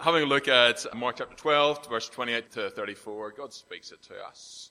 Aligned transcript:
having 0.00 0.22
a 0.22 0.26
look 0.26 0.48
at 0.48 0.86
Mark 0.94 1.16
chapter 1.16 1.34
12, 1.34 1.88
verse 1.88 2.08
28 2.08 2.50
to 2.52 2.70
34, 2.70 3.32
God 3.32 3.52
speaks 3.52 3.90
it 3.90 4.00
to 4.02 4.14
us. 4.26 4.70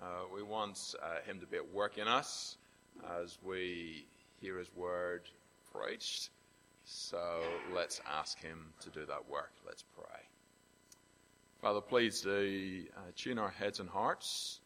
Uh, 0.00 0.02
we 0.34 0.42
want 0.42 0.94
uh, 1.02 1.20
Him 1.26 1.38
to 1.40 1.46
be 1.46 1.56
at 1.56 1.72
work 1.72 1.98
in 1.98 2.08
us 2.08 2.56
as 3.22 3.38
we 3.44 4.06
hear 4.40 4.58
His 4.58 4.68
word 4.74 5.22
preached. 5.72 6.30
So 6.84 7.42
let's 7.74 8.00
ask 8.08 8.40
Him 8.40 8.72
to 8.80 8.90
do 8.90 9.04
that 9.06 9.28
work. 9.28 9.52
Let's 9.66 9.84
pray. 9.96 10.20
Father, 11.60 11.80
please 11.80 12.20
do 12.20 12.84
uh, 12.96 13.00
tune 13.16 13.38
our 13.38 13.50
heads 13.50 13.80
and 13.80 13.88
hearts. 13.88 14.60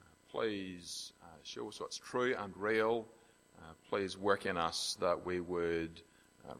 Uh, 0.00 0.04
please 0.30 1.12
uh, 1.22 1.26
show 1.42 1.68
us 1.68 1.80
what's 1.80 1.98
true 1.98 2.34
and 2.38 2.52
real. 2.56 3.06
Uh, 3.58 3.72
please 3.88 4.16
work 4.16 4.46
in 4.46 4.56
us 4.56 4.96
that 5.00 5.24
we 5.24 5.40
would 5.40 6.02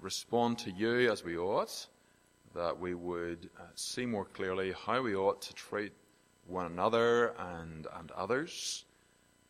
respond 0.01 0.59
to 0.59 0.73
you 0.73 1.13
as 1.13 1.23
we 1.23 1.39
ought 1.39 1.87
that 2.57 2.79
we 2.79 2.95
would 2.95 3.51
uh, 3.59 3.65
see 3.75 4.07
more 4.07 4.25
clearly 4.25 4.73
how 4.73 5.03
we 5.03 5.15
ought 5.15 5.43
to 5.43 5.55
treat 5.55 5.93
one 6.47 6.67
another 6.67 7.35
and, 7.39 7.87
and 7.99 8.11
others, 8.13 8.85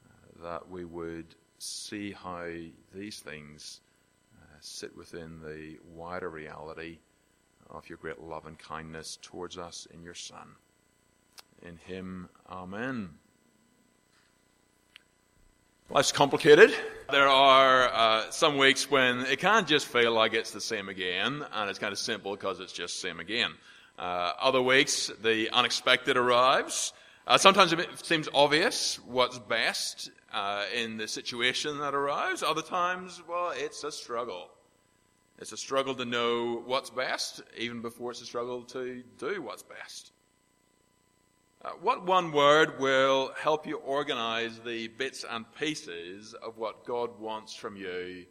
uh, 0.04 0.42
that 0.42 0.68
we 0.68 0.84
would 0.84 1.34
see 1.58 2.12
how 2.12 2.48
these 2.92 3.20
things 3.20 3.80
uh, 4.36 4.56
sit 4.60 4.94
within 4.96 5.40
the 5.40 5.78
wider 5.94 6.30
reality 6.30 6.98
of 7.70 7.88
your 7.88 7.98
great 7.98 8.20
love 8.20 8.46
and 8.46 8.58
kindness 8.58 9.18
towards 9.22 9.56
us 9.56 9.86
in 9.94 10.02
your 10.02 10.14
Son. 10.14 10.48
In 11.62 11.76
Him, 11.76 12.28
Amen. 12.50 13.10
Life's 15.88 16.10
complicated. 16.10 16.74
There 17.12 17.28
are 17.28 17.88
uh, 17.88 18.30
some 18.30 18.58
weeks 18.58 18.90
when 18.90 19.20
it 19.20 19.38
can't 19.38 19.68
just 19.68 19.86
feel 19.86 20.10
like 20.10 20.34
it's 20.34 20.50
the 20.50 20.60
same 20.60 20.88
again, 20.88 21.44
and 21.52 21.70
it's 21.70 21.78
kind 21.78 21.92
of 21.92 21.98
simple 22.00 22.32
because 22.32 22.58
it's 22.58 22.72
just 22.72 23.00
same 23.00 23.20
again. 23.20 23.52
Uh, 23.96 24.32
other 24.40 24.60
weeks, 24.60 25.12
the 25.22 25.48
unexpected 25.50 26.16
arrives. 26.16 26.92
Uh, 27.24 27.38
sometimes 27.38 27.72
it 27.72 28.04
seems 28.04 28.28
obvious 28.34 28.98
what's 29.06 29.38
best 29.38 30.10
uh, 30.32 30.64
in 30.74 30.96
the 30.96 31.06
situation 31.06 31.78
that 31.78 31.94
arrives. 31.94 32.42
Other 32.42 32.62
times, 32.62 33.22
well, 33.28 33.52
it's 33.54 33.84
a 33.84 33.92
struggle. 33.92 34.48
It's 35.38 35.52
a 35.52 35.56
struggle 35.56 35.94
to 35.94 36.04
know 36.04 36.64
what's 36.66 36.90
best, 36.90 37.42
even 37.56 37.80
before 37.80 38.10
it's 38.10 38.22
a 38.22 38.26
struggle 38.26 38.62
to 38.62 39.04
do 39.18 39.40
what's 39.40 39.62
best. 39.62 40.10
Uh, 41.64 41.70
what 41.80 42.04
one 42.04 42.32
word 42.32 42.78
will 42.78 43.32
help 43.36 43.66
you 43.66 43.78
organize 43.78 44.60
the 44.60 44.88
bits 44.88 45.24
and 45.28 45.44
pieces 45.58 46.34
of 46.34 46.58
what 46.58 46.84
God 46.84 47.18
wants 47.18 47.54
from 47.54 47.76
you 47.76 48.26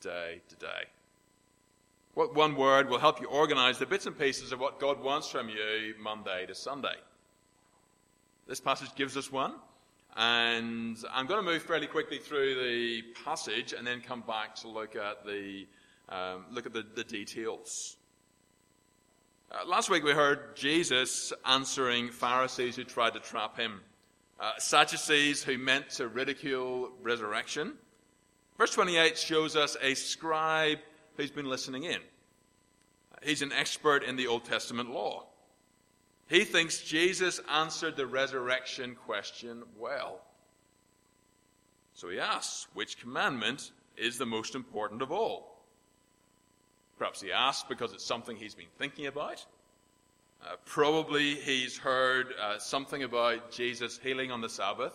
day 0.00 0.40
to 0.48 0.56
day? 0.56 0.84
What 2.14 2.34
one 2.34 2.56
word 2.56 2.88
will 2.88 2.98
help 2.98 3.20
you 3.20 3.28
organize 3.28 3.78
the 3.78 3.86
bits 3.86 4.06
and 4.06 4.18
pieces 4.18 4.52
of 4.52 4.60
what 4.60 4.80
God 4.80 5.00
wants 5.00 5.28
from 5.28 5.48
you 5.48 5.94
Monday 6.00 6.46
to 6.46 6.54
Sunday? 6.54 6.96
This 8.46 8.60
passage 8.60 8.94
gives 8.94 9.16
us 9.16 9.30
one. 9.30 9.54
And 10.16 10.98
I'm 11.10 11.26
going 11.26 11.42
to 11.42 11.50
move 11.50 11.62
fairly 11.62 11.86
quickly 11.86 12.18
through 12.18 12.54
the 12.62 13.02
passage 13.24 13.72
and 13.72 13.86
then 13.86 14.00
come 14.00 14.22
back 14.26 14.54
to 14.56 14.68
look 14.68 14.94
at 14.94 15.24
the, 15.24 15.66
um, 16.10 16.44
look 16.50 16.66
at 16.66 16.74
the, 16.74 16.84
the 16.94 17.04
details. 17.04 17.96
Uh, 19.52 19.66
last 19.66 19.90
week 19.90 20.02
we 20.02 20.12
heard 20.12 20.56
Jesus 20.56 21.30
answering 21.44 22.08
Pharisees 22.08 22.74
who 22.74 22.84
tried 22.84 23.12
to 23.12 23.20
trap 23.20 23.58
him, 23.58 23.82
uh, 24.40 24.52
Sadducees 24.56 25.44
who 25.44 25.58
meant 25.58 25.90
to 25.90 26.08
ridicule 26.08 26.90
resurrection. 27.02 27.74
Verse 28.56 28.70
28 28.70 29.18
shows 29.18 29.54
us 29.54 29.76
a 29.82 29.92
scribe 29.92 30.78
who's 31.18 31.30
been 31.30 31.50
listening 31.50 31.84
in. 31.84 31.98
He's 33.22 33.42
an 33.42 33.52
expert 33.52 34.04
in 34.04 34.16
the 34.16 34.26
Old 34.26 34.46
Testament 34.46 34.90
law. 34.90 35.26
He 36.28 36.44
thinks 36.44 36.78
Jesus 36.78 37.38
answered 37.50 37.94
the 37.94 38.06
resurrection 38.06 38.94
question 38.94 39.64
well. 39.78 40.22
So 41.92 42.08
he 42.08 42.18
asks, 42.18 42.68
which 42.72 42.98
commandment 42.98 43.70
is 43.98 44.16
the 44.16 44.24
most 44.24 44.54
important 44.54 45.02
of 45.02 45.12
all? 45.12 45.51
Perhaps 47.02 47.20
he 47.20 47.32
asked 47.32 47.68
because 47.68 47.92
it's 47.92 48.04
something 48.04 48.36
he's 48.36 48.54
been 48.54 48.70
thinking 48.78 49.08
about. 49.08 49.44
Uh, 50.40 50.50
probably 50.64 51.34
he's 51.34 51.76
heard 51.76 52.28
uh, 52.40 52.60
something 52.60 53.02
about 53.02 53.50
Jesus 53.50 53.98
healing 54.00 54.30
on 54.30 54.40
the 54.40 54.48
Sabbath. 54.48 54.94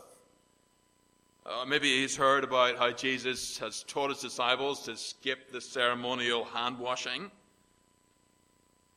Uh, 1.45 1.65
maybe 1.65 1.89
he's 1.99 2.15
heard 2.15 2.45
about 2.45 2.77
how 2.77 2.91
Jesus 2.91 3.57
has 3.57 3.83
taught 3.83 4.09
his 4.09 4.21
disciples 4.21 4.83
to 4.83 4.95
skip 4.95 5.51
the 5.51 5.59
ceremonial 5.59 6.45
hand 6.45 6.79
washing. 6.79 7.29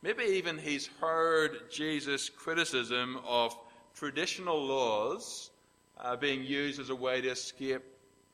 Maybe 0.02 0.22
even 0.22 0.56
he's 0.56 0.86
heard 1.00 1.68
Jesus' 1.68 2.28
criticism 2.28 3.18
of 3.26 3.58
traditional 3.96 4.64
laws 4.64 5.50
uh, 5.98 6.14
being 6.14 6.44
used 6.44 6.78
as 6.78 6.90
a 6.90 6.94
way 6.94 7.20
to 7.20 7.30
escape 7.30 7.82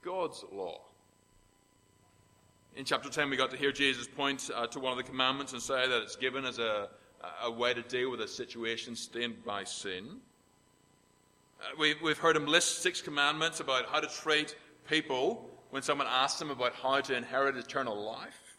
God's 0.03 0.45
law. 0.53 0.86
In 2.77 2.85
chapter 2.85 3.09
10, 3.09 3.31
we 3.31 3.39
got 3.39 3.51
to 3.53 3.57
hear 3.57 3.73
Jesus 3.73 4.07
point 4.07 4.51
uh, 4.55 4.67
to 4.67 4.79
one 4.79 4.93
of 4.93 4.99
the 4.99 5.03
commandments 5.03 5.55
and 5.55 5.63
say 5.63 5.89
that 5.89 6.03
it's 6.03 6.15
given 6.15 6.45
as 6.45 6.59
a, 6.59 6.91
a 7.43 7.51
way 7.51 7.73
to 7.73 7.81
deal 7.81 8.11
with 8.11 8.21
a 8.21 8.29
situation 8.29 8.95
stained 8.95 9.43
by 9.47 9.65
sin. 9.65 10.21
Uh, 11.59 11.65
we, 11.79 11.95
we've 12.03 12.19
heard 12.19 12.37
him 12.37 12.45
list 12.45 12.83
six 12.83 13.01
commandments 13.01 13.61
about 13.61 13.87
how 13.87 13.99
to 13.99 14.07
treat 14.07 14.57
people 14.87 15.49
when 15.71 15.83
someone 15.83 16.07
asks 16.07 16.39
them 16.39 16.51
about 16.51 16.75
how 16.75 17.01
to 17.01 17.17
inherit 17.17 17.57
eternal 17.57 17.97
life. 17.97 18.59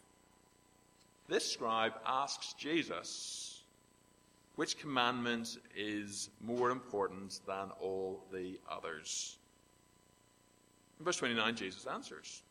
This 1.28 1.52
scribe 1.52 1.92
asks 2.04 2.54
Jesus, 2.54 3.62
which 4.56 4.80
commandment 4.80 5.58
is 5.76 6.30
more 6.40 6.70
important 6.70 7.38
than 7.46 7.70
all 7.80 8.24
the 8.32 8.58
others? 8.68 9.36
In 10.98 11.04
verse 11.04 11.18
29, 11.18 11.54
Jesus 11.54 11.86
answers. 11.86 12.42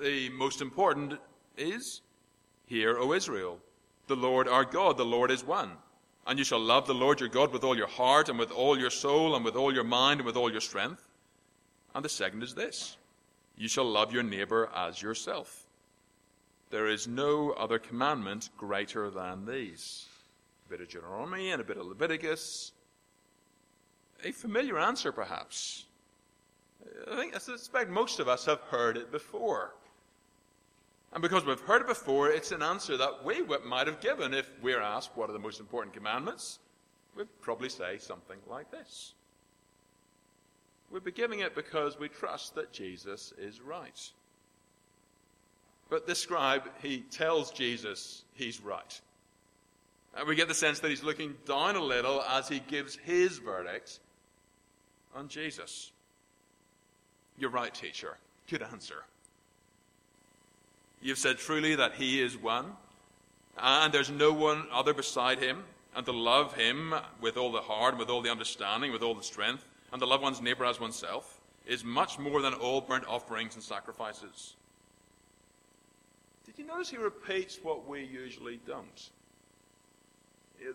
The 0.00 0.30
most 0.30 0.62
important 0.62 1.20
is 1.58 2.00
Hear, 2.64 2.96
O 2.98 3.12
Israel, 3.12 3.58
the 4.06 4.16
Lord 4.16 4.48
our 4.48 4.64
God, 4.64 4.96
the 4.96 5.04
Lord 5.04 5.30
is 5.30 5.44
one. 5.44 5.72
And 6.26 6.38
you 6.38 6.44
shall 6.44 6.60
love 6.60 6.86
the 6.86 6.94
Lord 6.94 7.20
your 7.20 7.28
God 7.28 7.52
with 7.52 7.64
all 7.64 7.76
your 7.76 7.86
heart, 7.86 8.30
and 8.30 8.38
with 8.38 8.50
all 8.50 8.78
your 8.78 8.88
soul, 8.90 9.36
and 9.36 9.44
with 9.44 9.56
all 9.56 9.74
your 9.74 9.84
mind, 9.84 10.20
and 10.20 10.26
with 10.26 10.36
all 10.36 10.50
your 10.50 10.62
strength. 10.62 11.06
And 11.94 12.02
the 12.02 12.08
second 12.08 12.42
is 12.42 12.54
this 12.54 12.96
You 13.58 13.68
shall 13.68 13.84
love 13.84 14.10
your 14.10 14.22
neighbor 14.22 14.70
as 14.74 15.02
yourself. 15.02 15.66
There 16.70 16.86
is 16.86 17.06
no 17.06 17.50
other 17.50 17.78
commandment 17.78 18.48
greater 18.56 19.10
than 19.10 19.44
these. 19.44 20.06
A 20.66 20.70
bit 20.70 20.80
of 20.80 20.88
Deuteronomy 20.88 21.50
and 21.50 21.60
a 21.60 21.64
bit 21.64 21.76
of 21.76 21.86
Leviticus. 21.86 22.72
A 24.24 24.32
familiar 24.32 24.78
answer, 24.78 25.12
perhaps. 25.12 25.84
I 27.10 27.16
think 27.16 27.34
I 27.34 27.38
suspect 27.38 27.90
most 27.90 28.18
of 28.18 28.28
us 28.28 28.46
have 28.46 28.60
heard 28.60 28.96
it 28.96 29.12
before. 29.12 29.74
And 31.12 31.22
because 31.22 31.44
we've 31.44 31.60
heard 31.60 31.82
it 31.82 31.88
before, 31.88 32.30
it's 32.30 32.52
an 32.52 32.62
answer 32.62 32.96
that 32.96 33.24
we 33.24 33.42
might 33.64 33.86
have 33.88 34.00
given 34.00 34.32
if 34.32 34.48
we're 34.62 34.80
asked 34.80 35.10
what 35.16 35.28
are 35.28 35.32
the 35.32 35.40
most 35.40 35.58
important 35.58 35.94
commandments. 35.94 36.60
We'd 37.16 37.26
probably 37.40 37.68
say 37.68 37.98
something 37.98 38.38
like 38.48 38.70
this. 38.70 39.14
We'd 40.90 41.04
be 41.04 41.12
giving 41.12 41.40
it 41.40 41.54
because 41.54 41.98
we 41.98 42.08
trust 42.08 42.54
that 42.54 42.72
Jesus 42.72 43.32
is 43.38 43.60
right. 43.60 44.10
But 45.88 46.06
this 46.06 46.20
scribe, 46.20 46.62
he 46.80 47.00
tells 47.10 47.50
Jesus 47.50 48.22
he's 48.34 48.60
right. 48.60 49.00
And 50.16 50.26
we 50.26 50.36
get 50.36 50.48
the 50.48 50.54
sense 50.54 50.80
that 50.80 50.90
he's 50.90 51.02
looking 51.02 51.34
down 51.46 51.76
a 51.76 51.82
little 51.82 52.22
as 52.22 52.48
he 52.48 52.60
gives 52.60 52.96
his 52.96 53.38
verdict 53.38 53.98
on 55.14 55.28
Jesus. 55.28 55.90
You're 57.38 57.50
right, 57.50 57.72
teacher. 57.74 58.16
Good 58.48 58.62
answer. 58.62 59.04
You've 61.02 61.18
said 61.18 61.38
truly 61.38 61.74
that 61.76 61.94
He 61.94 62.20
is 62.20 62.36
one, 62.36 62.72
and 63.56 63.92
there's 63.92 64.10
no 64.10 64.32
one 64.32 64.66
other 64.72 64.92
beside 64.94 65.38
Him, 65.38 65.64
and 65.94 66.04
to 66.06 66.12
love 66.12 66.54
Him 66.54 66.94
with 67.20 67.36
all 67.36 67.50
the 67.50 67.60
heart, 67.60 67.96
with 67.96 68.10
all 68.10 68.22
the 68.22 68.30
understanding, 68.30 68.92
with 68.92 69.02
all 69.02 69.14
the 69.14 69.22
strength, 69.22 69.64
and 69.92 70.00
to 70.00 70.06
love 70.06 70.22
one's 70.22 70.40
neighbor 70.40 70.64
as 70.64 70.78
oneself 70.78 71.40
is 71.66 71.84
much 71.84 72.18
more 72.18 72.42
than 72.42 72.54
all 72.54 72.80
burnt 72.80 73.06
offerings 73.06 73.54
and 73.54 73.62
sacrifices. 73.62 74.54
Did 76.44 76.58
you 76.58 76.66
notice 76.66 76.90
he 76.90 76.96
repeats 76.96 77.58
what 77.62 77.88
we 77.88 78.04
usually 78.04 78.60
don't? 78.66 79.10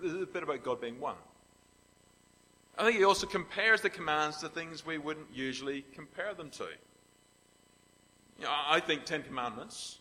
There's 0.01 0.13
a 0.13 0.25
bit 0.25 0.43
about 0.43 0.63
God 0.63 0.81
being 0.81 0.99
one. 0.99 1.17
I 2.77 2.83
think 2.83 2.97
he 2.97 3.03
also 3.03 3.27
compares 3.27 3.81
the 3.81 3.89
commands 3.89 4.37
to 4.37 4.49
things 4.49 4.85
we 4.85 4.97
wouldn't 4.97 5.27
usually 5.33 5.85
compare 5.93 6.33
them 6.33 6.49
to. 6.51 6.63
You 8.39 8.45
know, 8.45 8.51
I 8.51 8.79
think 8.79 9.05
Ten 9.05 9.23
Commandments 9.23 9.99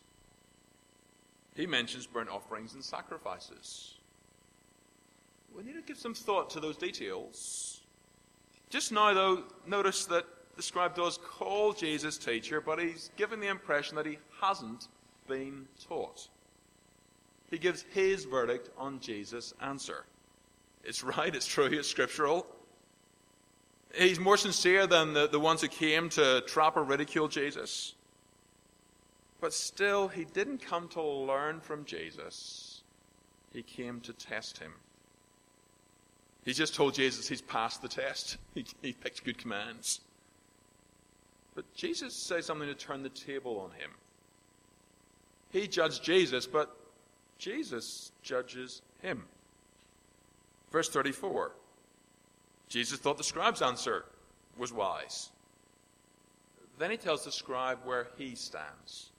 he 1.55 1.67
mentions 1.67 2.07
burnt 2.07 2.29
offerings 2.29 2.75
and 2.75 2.83
sacrifices. 2.83 3.95
We 5.55 5.63
need 5.63 5.75
to 5.75 5.83
give 5.83 5.99
some 5.99 6.15
thought 6.15 6.51
to 6.51 6.61
those 6.61 6.77
details. 6.77 7.81
Just 8.71 8.91
now, 8.91 9.15
though, 9.15 9.45
notice 9.67 10.05
that 10.07 10.27
the 10.57 10.63
scribe 10.63 10.95
does 10.97 11.19
call 11.19 11.73
Jesus 11.73 12.19
teacher, 12.19 12.61
but 12.61 12.81
he's 12.81 13.11
given 13.17 13.41
the 13.41 13.49
impression 13.49 13.97
that 13.97 14.07
he 14.07 14.19
hasn't 14.41 14.89
been 15.29 15.67
taught. 15.89 16.29
He 17.51 17.59
gives 17.59 17.85
his 17.93 18.25
verdict 18.25 18.71
on 18.77 18.99
Jesus' 19.01 19.55
answer. 19.61 20.05
It's 20.83 21.05
right, 21.05 21.35
it's 21.35 21.47
true, 21.47 21.67
it's 21.67 21.89
scriptural. 21.89 22.47
He's 23.95 24.19
more 24.19 24.37
sincere 24.37 24.89
than 24.89 25.13
the, 25.13 25.29
the 25.29 25.39
ones 25.39 25.61
who 25.61 25.69
came 25.69 26.09
to 26.11 26.43
trap 26.43 26.77
or 26.77 26.83
ridicule 26.83 27.29
Jesus. 27.29 27.95
But 29.45 29.53
still, 29.53 30.09
he 30.09 30.25
didn't 30.25 30.63
come 30.63 30.89
to 30.89 31.03
learn 31.03 31.61
from 31.61 31.85
Jesus. 31.85 32.81
He 33.53 33.63
came 33.63 34.01
to 34.01 34.15
test 34.15 34.57
him. 34.57 34.73
He 36.47 36.55
just 36.55 36.75
told 36.75 36.95
Jesus 36.95 37.29
he's 37.29 37.43
passed 37.43 37.83
the 37.83 37.89
test. 37.89 38.39
He, 38.55 38.65
he 38.81 38.95
picked 38.95 39.23
good 39.23 39.37
commands. 39.37 40.01
But 41.55 41.67
Jesus 41.75 42.15
says 42.15 42.47
something 42.47 42.67
to 42.67 42.75
turn 42.75 43.03
the 43.03 43.11
table 43.11 43.61
on 43.61 43.79
him. 43.79 43.91
He 45.53 45.69
judged 45.69 46.03
Jesus, 46.03 46.47
but 46.47 46.75
Jesus 47.37 48.13
judges 48.23 48.81
him. 49.03 49.25
Verse 50.73 50.89
34 50.89 51.53
Jesus 52.71 52.99
thought 52.99 53.19
the 53.19 53.25
scribe's 53.25 53.61
answer 53.61 54.07
was 54.57 54.73
wise. 54.73 55.29
Then 56.79 56.91
he 56.91 56.97
tells 56.97 57.27
the 57.27 57.31
scribe 57.31 57.81
where 57.85 58.09
he 58.17 58.37
stands. 58.37 59.11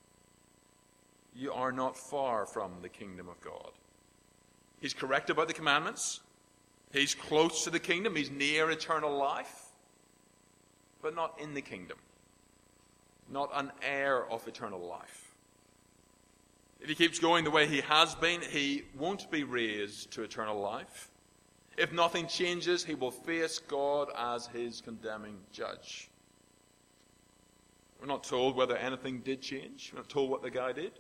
You 1.36 1.52
are 1.52 1.72
not 1.72 1.98
far 1.98 2.46
from 2.46 2.72
the 2.82 2.90
kingdom 2.90 3.28
of 3.28 3.40
God. 3.42 3.72
He's 4.80 4.94
correct 4.94 5.30
about 5.30 5.48
the 5.48 5.54
commandments. 5.54 6.22
He's 6.94 7.14
close 7.14 7.64
to 7.66 7.70
the 7.70 7.80
kingdom. 7.80 8.16
He's 8.16 8.32
near 8.32 8.72
eternal 8.72 9.18
life, 9.18 9.66
but 11.02 11.14
not 11.14 11.38
in 11.42 11.54
the 11.54 11.62
kingdom. 11.62 11.98
Not 13.30 13.50
an 13.54 13.72
heir 13.82 14.26
of 14.32 14.48
eternal 14.48 14.80
life. 14.80 15.34
If 16.80 16.90
he 16.90 16.96
keeps 16.96 17.20
going 17.20 17.44
the 17.44 17.52
way 17.52 17.68
he 17.68 17.82
has 17.82 18.16
been, 18.16 18.42
he 18.42 18.84
won't 18.98 19.30
be 19.32 19.44
raised 19.44 20.12
to 20.12 20.24
eternal 20.24 20.60
life. 20.60 21.10
If 21.78 21.92
nothing 21.92 22.28
changes, 22.28 22.86
he 22.86 22.96
will 22.96 23.12
face 23.12 23.60
God 23.60 24.10
as 24.16 24.48
his 24.48 24.82
condemning 24.82 25.38
judge. 25.52 26.10
We're 28.00 28.08
not 28.08 28.24
told 28.24 28.56
whether 28.56 28.78
anything 28.78 29.20
did 29.20 29.42
change. 29.42 29.92
We're 29.92 30.00
not 30.00 30.10
told 30.10 30.30
what 30.30 30.44
the 30.44 30.52
guy 30.52 30.72
did. 30.72 30.92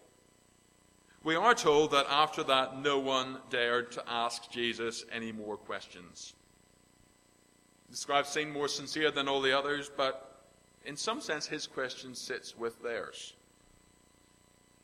We 1.25 1.33
are 1.35 1.55
told 1.55 1.89
that 1.89 2.05
after 2.07 2.43
that, 2.43 2.79
no 2.79 2.99
one 2.99 3.39
dared 3.49 3.91
to 3.93 4.03
ask 4.07 4.51
Jesus 4.51 5.03
any 5.11 5.31
more 5.31 5.57
questions. 5.57 6.35
The 7.89 7.97
scribe 7.97 8.27
seemed 8.27 8.53
more 8.53 8.67
sincere 8.67 9.09
than 9.09 9.27
all 9.27 9.41
the 9.41 9.57
others, 9.57 9.89
but 9.97 10.43
in 10.85 10.95
some 10.95 11.19
sense, 11.19 11.47
his 11.47 11.65
question 11.65 12.13
sits 12.13 12.55
with 12.55 12.79
theirs. 12.83 13.33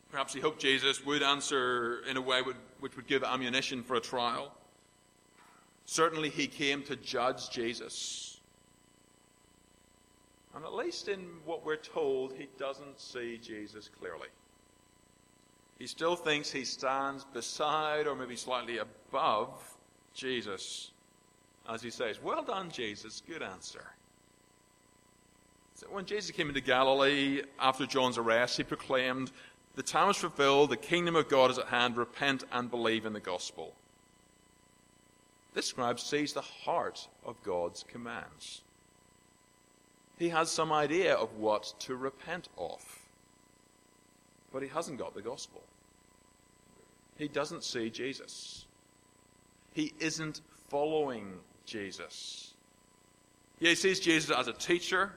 Perhaps 0.09 0.33
he 0.33 0.39
hoped 0.39 0.59
Jesus 0.59 1.05
would 1.05 1.21
answer 1.21 2.01
in 2.09 2.17
a 2.17 2.21
way 2.21 2.41
which 2.79 2.95
would 2.95 3.05
give 3.05 3.23
ammunition 3.23 3.83
for 3.83 3.97
a 3.97 4.01
trial. 4.01 4.51
Certainly, 5.85 6.31
he 6.31 6.47
came 6.47 6.81
to 6.83 6.95
judge 6.95 7.51
Jesus. 7.51 8.39
And 10.55 10.65
at 10.65 10.73
least 10.73 11.07
in 11.07 11.19
what 11.45 11.63
we're 11.63 11.75
told, 11.75 12.33
he 12.33 12.47
doesn't 12.57 12.99
see 12.99 13.37
Jesus 13.37 13.91
clearly. 13.99 14.29
He 15.81 15.87
still 15.87 16.15
thinks 16.15 16.51
he 16.51 16.63
stands 16.63 17.25
beside 17.33 18.05
or 18.05 18.15
maybe 18.15 18.35
slightly 18.35 18.77
above 18.77 19.49
Jesus 20.13 20.91
as 21.67 21.81
he 21.81 21.89
says, 21.89 22.21
Well 22.21 22.43
done, 22.43 22.69
Jesus, 22.69 23.23
good 23.27 23.41
answer. 23.41 23.83
So 25.73 25.87
when 25.89 26.05
Jesus 26.05 26.29
came 26.29 26.49
into 26.49 26.61
Galilee 26.61 27.41
after 27.59 27.87
John's 27.87 28.19
arrest, 28.19 28.57
he 28.57 28.63
proclaimed, 28.63 29.31
The 29.75 29.81
time 29.81 30.11
is 30.11 30.17
fulfilled, 30.17 30.69
the 30.69 30.77
kingdom 30.77 31.15
of 31.15 31.27
God 31.27 31.49
is 31.49 31.57
at 31.57 31.65
hand, 31.65 31.97
repent 31.97 32.43
and 32.51 32.69
believe 32.69 33.07
in 33.07 33.13
the 33.13 33.19
gospel. 33.19 33.73
This 35.55 35.65
scribe 35.65 35.99
sees 35.99 36.33
the 36.33 36.41
heart 36.41 37.07
of 37.25 37.41
God's 37.41 37.81
commands. 37.87 38.61
He 40.19 40.29
has 40.29 40.51
some 40.51 40.71
idea 40.71 41.15
of 41.15 41.37
what 41.37 41.73
to 41.79 41.95
repent 41.95 42.49
of, 42.55 43.00
but 44.51 44.61
he 44.61 44.69
hasn't 44.69 44.97
got 44.97 45.13
the 45.13 45.21
gospel. 45.21 45.61
He 47.17 47.27
doesn't 47.27 47.63
see 47.63 47.89
Jesus. 47.89 48.65
He 49.73 49.93
isn't 49.99 50.41
following 50.69 51.33
Jesus. 51.65 52.53
Yeah, 53.59 53.69
he 53.69 53.75
sees 53.75 53.99
Jesus 53.99 54.35
as 54.35 54.47
a 54.47 54.53
teacher, 54.53 55.11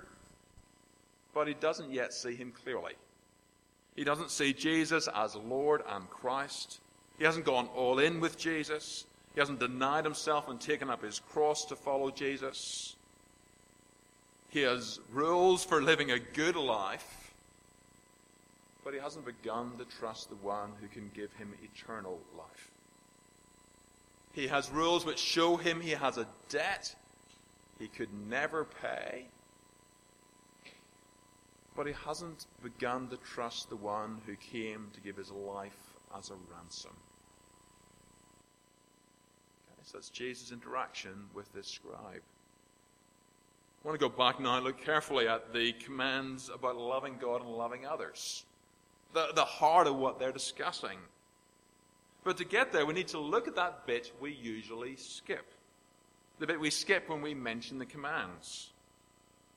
but 1.32 1.48
he 1.48 1.54
doesn't 1.54 1.90
yet 1.90 2.12
see 2.12 2.34
him 2.34 2.52
clearly. 2.52 2.92
He 3.96 4.04
doesn't 4.04 4.30
see 4.30 4.52
Jesus 4.52 5.08
as 5.14 5.34
Lord 5.36 5.82
and 5.88 6.08
Christ. 6.10 6.80
He 7.18 7.24
hasn't 7.24 7.44
gone 7.44 7.68
all 7.74 7.98
in 8.00 8.20
with 8.20 8.36
Jesus. 8.36 9.06
He 9.34 9.40
hasn't 9.40 9.60
denied 9.60 10.04
himself 10.04 10.48
and 10.48 10.60
taken 10.60 10.90
up 10.90 11.02
his 11.02 11.20
cross 11.20 11.64
to 11.66 11.76
follow 11.76 12.10
Jesus. 12.10 12.96
He 14.50 14.60
has 14.60 15.00
rules 15.12 15.64
for 15.64 15.82
living 15.82 16.10
a 16.10 16.18
good 16.18 16.56
life, 16.56 17.23
but 18.84 18.92
he 18.92 19.00
hasn't 19.00 19.24
begun 19.24 19.72
to 19.78 19.84
trust 19.86 20.28
the 20.28 20.36
one 20.36 20.70
who 20.80 20.86
can 20.88 21.10
give 21.14 21.32
him 21.34 21.54
eternal 21.62 22.20
life. 22.36 22.70
He 24.32 24.46
has 24.48 24.70
rules 24.70 25.06
which 25.06 25.18
show 25.18 25.56
him 25.56 25.80
he 25.80 25.92
has 25.92 26.18
a 26.18 26.26
debt 26.50 26.94
he 27.78 27.88
could 27.88 28.12
never 28.28 28.64
pay, 28.64 29.26
but 31.74 31.86
he 31.86 31.94
hasn't 32.04 32.46
begun 32.62 33.08
to 33.08 33.16
trust 33.16 33.68
the 33.68 33.76
one 33.76 34.20
who 34.26 34.36
came 34.36 34.90
to 34.92 35.00
give 35.00 35.16
his 35.16 35.30
life 35.30 35.96
as 36.16 36.30
a 36.30 36.34
ransom. 36.54 36.92
So 39.84 39.98
that's 39.98 40.08
Jesus' 40.08 40.50
interaction 40.50 41.28
with 41.34 41.52
this 41.52 41.68
scribe. 41.68 42.22
I 43.84 43.88
want 43.88 44.00
to 44.00 44.08
go 44.08 44.14
back 44.14 44.40
now 44.40 44.56
and 44.56 44.64
look 44.64 44.82
carefully 44.82 45.28
at 45.28 45.52
the 45.52 45.72
commands 45.74 46.48
about 46.48 46.76
loving 46.76 47.16
God 47.20 47.42
and 47.42 47.50
loving 47.50 47.84
others. 47.86 48.44
The, 49.14 49.28
the 49.34 49.44
heart 49.44 49.86
of 49.86 49.96
what 49.96 50.18
they're 50.18 50.32
discussing. 50.32 50.98
But 52.24 52.36
to 52.38 52.44
get 52.44 52.72
there, 52.72 52.84
we 52.84 52.94
need 52.94 53.08
to 53.08 53.18
look 53.18 53.48
at 53.48 53.56
that 53.56 53.86
bit 53.86 54.12
we 54.20 54.32
usually 54.32 54.96
skip. 54.96 55.46
The 56.38 56.46
bit 56.46 56.60
we 56.60 56.70
skip 56.70 57.08
when 57.08 57.22
we 57.22 57.32
mention 57.32 57.78
the 57.78 57.86
commands. 57.86 58.70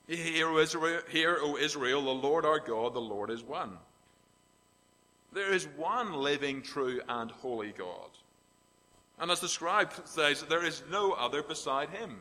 Hear, 0.06 0.48
O 0.48 0.58
Israel, 0.58 1.02
hear, 1.10 1.38
O 1.40 1.56
Israel, 1.58 2.02
the 2.02 2.10
Lord 2.10 2.46
our 2.46 2.60
God, 2.60 2.94
the 2.94 3.00
Lord 3.00 3.30
is 3.30 3.42
one. 3.42 3.76
There 5.32 5.52
is 5.52 5.66
one 5.76 6.14
living, 6.14 6.62
true, 6.62 7.00
and 7.08 7.30
holy 7.30 7.72
God. 7.76 8.10
And 9.18 9.30
as 9.30 9.40
the 9.40 9.48
scribe 9.48 9.92
says, 10.04 10.42
there 10.42 10.64
is 10.64 10.82
no 10.90 11.12
other 11.12 11.42
beside 11.42 11.90
him. 11.90 12.20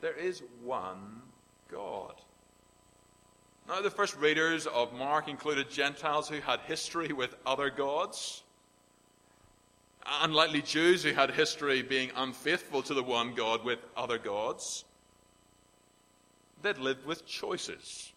There 0.00 0.16
is 0.16 0.42
one 0.64 1.22
God. 1.70 2.14
Now, 3.68 3.82
the 3.82 3.90
first 3.90 4.16
readers 4.16 4.66
of 4.66 4.94
Mark 4.94 5.28
included 5.28 5.68
Gentiles 5.68 6.26
who 6.26 6.40
had 6.40 6.60
history 6.60 7.12
with 7.12 7.36
other 7.44 7.68
gods. 7.68 8.42
Unlikely 10.22 10.62
Jews 10.62 11.02
who 11.02 11.12
had 11.12 11.30
history 11.32 11.82
being 11.82 12.10
unfaithful 12.16 12.80
to 12.84 12.94
the 12.94 13.02
one 13.02 13.34
God 13.34 13.62
with 13.64 13.80
other 13.94 14.16
gods. 14.16 14.86
They'd 16.62 16.78
lived 16.78 17.04
with 17.04 17.26
choices. 17.26 18.10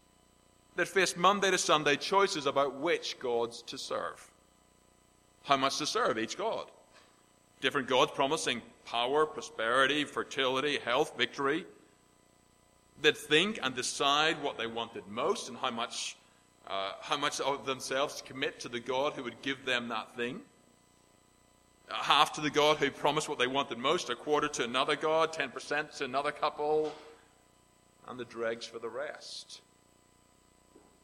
They'd 0.77 0.88
faced 0.88 1.17
Monday 1.17 1.51
to 1.51 1.58
Sunday 1.58 1.98
choices 1.98 2.46
about 2.46 2.75
which 2.75 3.20
gods 3.20 3.62
to 3.63 3.77
serve. 3.77 4.31
How 5.43 5.58
much 5.58 5.79
to 5.79 5.86
serve 5.86 6.17
each 6.17 6.38
God. 6.38 6.72
Different 7.60 7.89
gods 7.89 8.13
promising 8.15 8.62
power, 8.86 9.25
prosperity, 9.25 10.05
fertility, 10.05 10.79
health, 10.79 11.17
victory. 11.17 11.65
They'd 13.01 13.17
think 13.17 13.60
and 13.62 13.75
decide 13.75 14.41
what 14.43 14.58
they 14.58 14.67
wanted 14.67 15.08
most 15.08 15.50
and 15.50 15.58
how 15.58 15.72
much, 15.72 16.15
uh, 16.67 16.93
how 17.01 17.17
much 17.17 17.39
of 17.39 17.65
themselves 17.65 18.17
to 18.17 18.24
commit 18.24 18.60
to 18.62 18.70
the 18.70 18.79
God 18.79 19.13
who 19.13 19.24
would 19.24 19.41
give 19.41 19.65
them 19.65 19.88
that 19.89 20.15
thing. 20.15 20.41
Half 21.89 22.34
to 22.34 22.41
the 22.41 22.50
God 22.50 22.77
who 22.77 22.91
promised 22.91 23.27
what 23.27 23.39
they 23.39 23.48
wanted 23.48 23.77
most, 23.77 24.10
a 24.10 24.15
quarter 24.15 24.48
to 24.50 24.63
another 24.63 24.96
God, 24.96 25.34
10% 25.34 25.98
to 25.98 26.05
another 26.05 26.31
couple, 26.31 26.93
and 28.08 28.20
the 28.20 28.25
dregs 28.25 28.65
for 28.65 28.79
the 28.79 28.89
rest. 28.89 29.62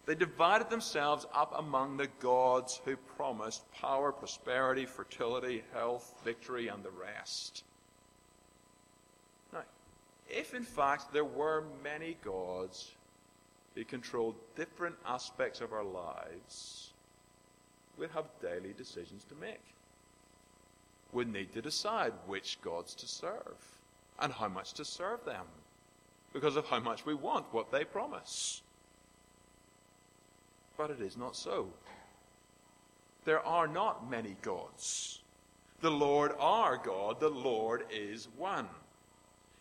They 0.05 0.15
divided 0.15 0.69
themselves 0.69 1.25
up 1.33 1.53
among 1.57 1.97
the 1.97 2.07
gods 2.21 2.79
who 2.85 2.95
promised 2.95 3.69
power, 3.73 4.13
prosperity, 4.13 4.85
fertility, 4.85 5.63
health, 5.73 6.15
victory, 6.23 6.69
and 6.69 6.81
the 6.81 6.91
rest. 6.91 7.65
If 10.29 10.53
in 10.53 10.63
fact 10.63 11.13
there 11.13 11.25
were 11.25 11.63
many 11.83 12.17
gods 12.23 12.91
who 13.75 13.83
controlled 13.85 14.35
different 14.55 14.95
aspects 15.05 15.61
of 15.61 15.71
our 15.73 15.83
lives, 15.83 16.91
we'd 17.97 18.11
have 18.11 18.25
daily 18.41 18.73
decisions 18.77 19.23
to 19.25 19.35
make. 19.35 19.61
We'd 21.13 21.31
need 21.31 21.53
to 21.53 21.61
decide 21.61 22.13
which 22.25 22.59
gods 22.61 22.93
to 22.95 23.07
serve 23.07 23.57
and 24.19 24.33
how 24.33 24.47
much 24.47 24.73
to 24.73 24.85
serve 24.85 25.23
them 25.25 25.45
because 26.33 26.55
of 26.55 26.65
how 26.65 26.79
much 26.79 27.05
we 27.05 27.13
want 27.13 27.45
what 27.53 27.71
they 27.71 27.83
promise. 27.85 28.61
But 30.77 30.91
it 30.91 31.01
is 31.01 31.17
not 31.17 31.35
so. 31.35 31.67
there 33.25 33.45
are 33.45 33.67
not 33.67 34.09
many 34.09 34.35
gods. 34.41 35.19
The 35.81 35.91
Lord 35.91 36.33
our 36.39 36.77
God, 36.77 37.19
the 37.19 37.29
Lord 37.29 37.85
is 37.91 38.27
one. 38.37 38.67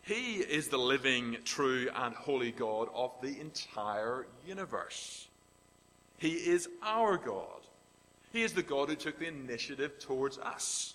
He 0.06 0.36
is 0.36 0.68
the 0.68 0.78
living, 0.78 1.38
true, 1.44 1.88
and 1.92 2.14
holy 2.14 2.52
God 2.52 2.88
of 2.94 3.10
the 3.20 3.40
entire 3.40 4.28
universe. 4.46 5.26
He 6.18 6.30
is 6.30 6.68
our 6.80 7.16
God. 7.16 7.60
He 8.32 8.44
is 8.44 8.52
the 8.52 8.62
God 8.62 8.88
who 8.88 8.94
took 8.94 9.18
the 9.18 9.26
initiative 9.26 9.98
towards 9.98 10.38
us, 10.38 10.94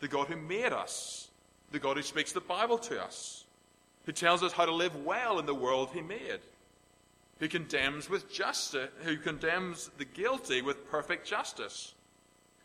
the 0.00 0.08
God 0.08 0.28
who 0.28 0.36
made 0.36 0.72
us, 0.72 1.28
the 1.70 1.78
God 1.78 1.98
who 1.98 2.02
speaks 2.02 2.32
the 2.32 2.40
Bible 2.40 2.78
to 2.78 2.98
us, 2.98 3.44
who 4.06 4.12
tells 4.12 4.42
us 4.42 4.52
how 4.52 4.64
to 4.64 4.72
live 4.72 5.04
well 5.04 5.38
in 5.38 5.44
the 5.44 5.54
world 5.54 5.90
He 5.92 6.00
made, 6.00 6.40
who 7.40 7.48
condemns 7.48 8.08
with 8.08 8.32
justice, 8.32 8.88
who 9.02 9.18
condemns 9.18 9.90
the 9.98 10.06
guilty 10.06 10.62
with 10.62 10.90
perfect 10.90 11.26
justice, 11.26 11.92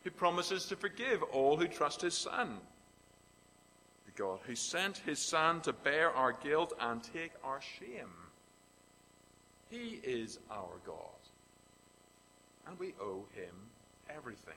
who 0.04 0.10
promises 0.10 0.64
to 0.66 0.76
forgive 0.76 1.22
all 1.22 1.58
who 1.58 1.68
trust 1.68 2.00
His 2.00 2.14
Son 2.14 2.60
God, 4.16 4.40
who 4.46 4.54
sent 4.54 4.98
his 4.98 5.18
Son 5.18 5.60
to 5.62 5.72
bear 5.72 6.10
our 6.10 6.32
guilt 6.32 6.72
and 6.80 7.02
take 7.02 7.32
our 7.42 7.60
shame. 7.60 8.10
He 9.70 10.00
is 10.02 10.38
our 10.50 10.76
God. 10.86 10.96
And 12.66 12.78
we 12.78 12.94
owe 13.00 13.24
him 13.34 13.54
everything. 14.08 14.54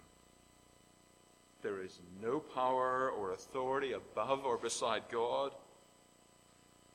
There 1.61 1.81
is 1.81 1.99
no 2.21 2.39
power 2.39 3.09
or 3.09 3.31
authority 3.31 3.93
above 3.93 4.45
or 4.45 4.57
beside 4.57 5.03
God. 5.11 5.51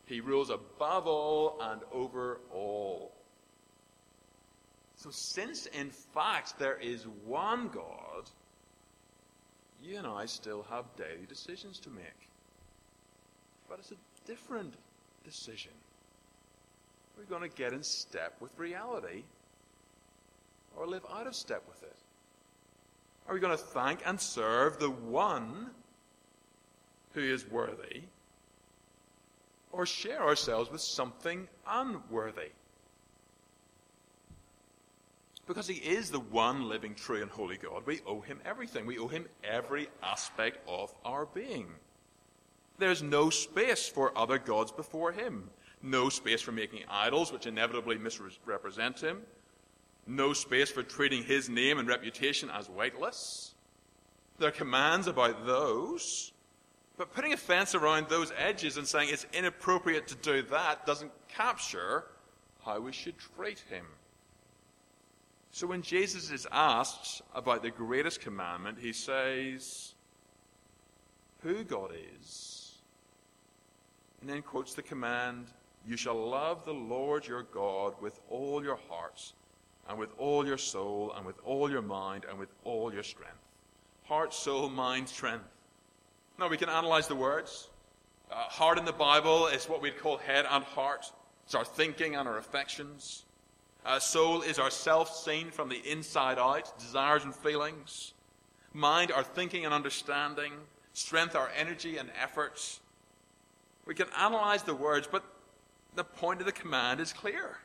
He 0.07 0.21
rules 0.21 0.51
above 0.51 1.07
all 1.07 1.59
and 1.61 1.81
over 1.93 2.41
all. 2.53 3.13
So, 4.97 5.11
since 5.11 5.67
in 5.67 5.91
fact 5.91 6.59
there 6.59 6.79
is 6.79 7.07
one 7.25 7.69
God, 7.69 8.31
you 9.83 9.99
and 9.99 10.07
I 10.07 10.27
still 10.27 10.65
have 10.71 10.85
daily 10.97 11.27
decisions 11.29 11.81
to 11.81 11.91
make. 11.91 12.29
But 13.73 13.79
it's 13.79 13.93
a 13.93 14.27
different 14.27 14.75
decision. 15.25 15.73
Are 17.17 17.23
We're 17.23 17.39
going 17.39 17.51
to 17.51 17.57
get 17.57 17.73
in 17.73 17.83
step 17.83 18.35
with 18.39 18.51
reality 18.59 19.23
or 20.77 20.87
live 20.87 21.07
out 21.11 21.27
of 21.27 21.35
step 21.35 21.63
with 21.67 21.83
it. 21.83 21.97
Are 23.27 23.33
we 23.33 23.41
going 23.41 23.57
to 23.57 23.65
thank 23.65 24.01
and 24.05 24.21
serve 24.21 24.79
the 24.79 24.91
one 24.91 25.71
who 27.15 27.23
is 27.23 27.51
worthy 27.51 28.03
or 29.73 29.87
share 29.87 30.21
ourselves 30.21 30.71
with 30.71 30.83
something 30.83 31.49
unworthy? 31.67 32.51
Because 35.47 35.67
he 35.67 35.77
is 35.77 36.11
the 36.11 36.21
one 36.21 36.69
living, 36.69 36.95
true, 36.95 37.23
and 37.23 37.31
holy 37.31 37.57
God, 37.57 37.87
we 37.87 38.01
owe 38.07 38.21
him 38.21 38.39
everything. 38.45 38.85
We 38.85 38.99
owe 38.99 39.09
him 39.09 39.25
every 39.43 39.89
aspect 40.03 40.59
of 40.69 40.95
our 41.07 41.25
being. 41.25 41.69
There's 42.79 43.03
no 43.03 43.31
space 43.31 43.89
for 43.89 44.17
other 44.17 44.39
gods 44.39 44.73
before 44.73 45.13
him. 45.13 45.51
No 45.83 46.09
space 46.09 46.41
for 46.41 46.53
making 46.53 46.83
idols, 46.89 47.33
which 47.33 47.47
inevitably 47.47 47.99
misrepresent 47.99 49.01
him. 49.01 49.23
No 50.07 50.33
space 50.33 50.71
for 50.71 50.83
treating 50.83 51.23
his 51.25 51.49
name 51.49 51.79
and 51.79 51.89
reputation 51.89 52.51
as 52.51 52.69
weightless. 52.69 53.55
There 54.39 54.49
are 54.49 54.53
commands 54.53 55.07
about 55.07 55.47
those. 55.47 56.33
But 56.97 57.15
putting 57.15 57.33
a 57.33 57.37
fence 57.37 57.75
around 57.75 58.09
those 58.09 58.33
edges 58.37 58.77
and 58.77 58.87
saying 58.87 59.09
it's 59.11 59.27
inappropriate 59.33 60.07
to 60.09 60.15
do 60.17 60.43
that 60.43 60.87
doesn't 60.87 61.11
capture 61.29 62.05
how 62.65 62.81
we 62.81 62.93
should 62.93 63.15
treat 63.19 63.61
him. 63.71 63.87
So 65.51 65.67
when 65.67 65.83
Jesus 65.83 66.31
is 66.31 66.47
asked 66.51 67.23
about 67.35 67.63
the 67.63 67.71
greatest 67.71 68.21
commandment, 68.21 68.79
he 68.79 68.93
says, 68.93 69.95
Who 71.43 71.65
God 71.65 71.93
is 72.21 72.62
and 74.23 74.31
then 74.31 74.41
quotes 74.41 74.73
the 74.73 74.83
command 74.83 75.47
You 75.87 75.97
shall 75.97 76.15
love 76.15 76.65
the 76.65 76.73
Lord 76.73 77.27
your 77.27 77.43
God 77.43 77.95
with 78.01 78.21
all 78.31 78.63
your 78.63 78.79
hearts, 78.89 79.35
and 79.89 79.99
with 79.99 80.11
all 80.17 80.47
your 80.47 80.59
soul, 80.59 81.13
and 81.17 81.27
with 81.27 81.37
all 81.45 81.69
your 81.69 81.83
mind, 81.83 82.25
and 82.31 82.39
with 82.39 82.51
all 82.65 82.95
your 82.95 83.03
strength. 83.03 83.35
Heart, 84.05 84.33
soul, 84.33 84.71
mind, 84.71 85.09
strength. 85.09 85.45
Now 86.39 86.49
we 86.49 86.57
can 86.57 86.69
analyze 86.69 87.09
the 87.09 87.17
words. 87.17 87.69
Uh, 88.31 88.37
heart 88.45 88.79
in 88.79 88.85
the 88.85 88.93
Bible 88.93 89.49
is 89.49 89.69
what 89.69 89.83
we'd 89.83 89.99
call 89.99 90.17
head 90.17 90.47
and 90.49 90.65
heart. 90.65 91.13
It's 91.45 91.55
our 91.55 91.65
thinking 91.65 92.15
and 92.15 92.29
our 92.29 92.39
affections. 92.39 93.25
Uh, 93.85 93.99
soul 93.99 94.43
is 94.43 94.61
our 94.61 94.71
self 94.71 95.15
seen 95.15 95.51
from 95.51 95.69
the 95.69 95.83
inside 95.91 96.39
out, 96.39 96.79
desires 96.79 97.25
and 97.25 97.35
feelings. 97.35 98.15
Mind, 98.73 99.11
our 99.11 99.25
thinking 99.25 99.65
and 99.65 99.75
understanding. 99.75 100.53
Strength, 100.95 101.35
our 101.35 101.51
energy 101.57 101.97
and 101.97 102.09
efforts. 102.23 102.81
We 103.87 103.95
can 103.95 104.09
analyze 104.19 104.63
the 104.63 104.75
words, 104.75 105.09
but 105.11 105.25
the 105.95 106.05
point 106.05 106.41
of 106.41 106.47
the 106.47 106.53
command 106.53 107.01
is 107.01 107.13
clear. 107.13 107.59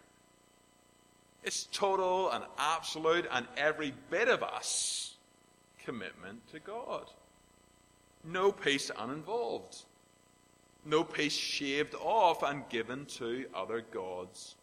It's 1.44 1.68
total 1.72 2.32
and 2.32 2.44
absolute 2.58 3.28
and 3.32 3.46
every 3.56 3.94
bit 4.10 4.28
of 4.28 4.44
us 4.44 5.16
commitment 5.86 6.46
to 6.52 6.60
God. 6.60 7.06
No 8.24 8.52
piece 8.52 8.92
uninvolved. 8.98 9.78
No 10.84 11.04
piece 11.04 11.34
shaved 11.34 11.96
off 11.96 12.44
and 12.44 12.68
given 12.70 13.06
to 13.06 13.46
other 13.54 13.82
gods 13.82 14.56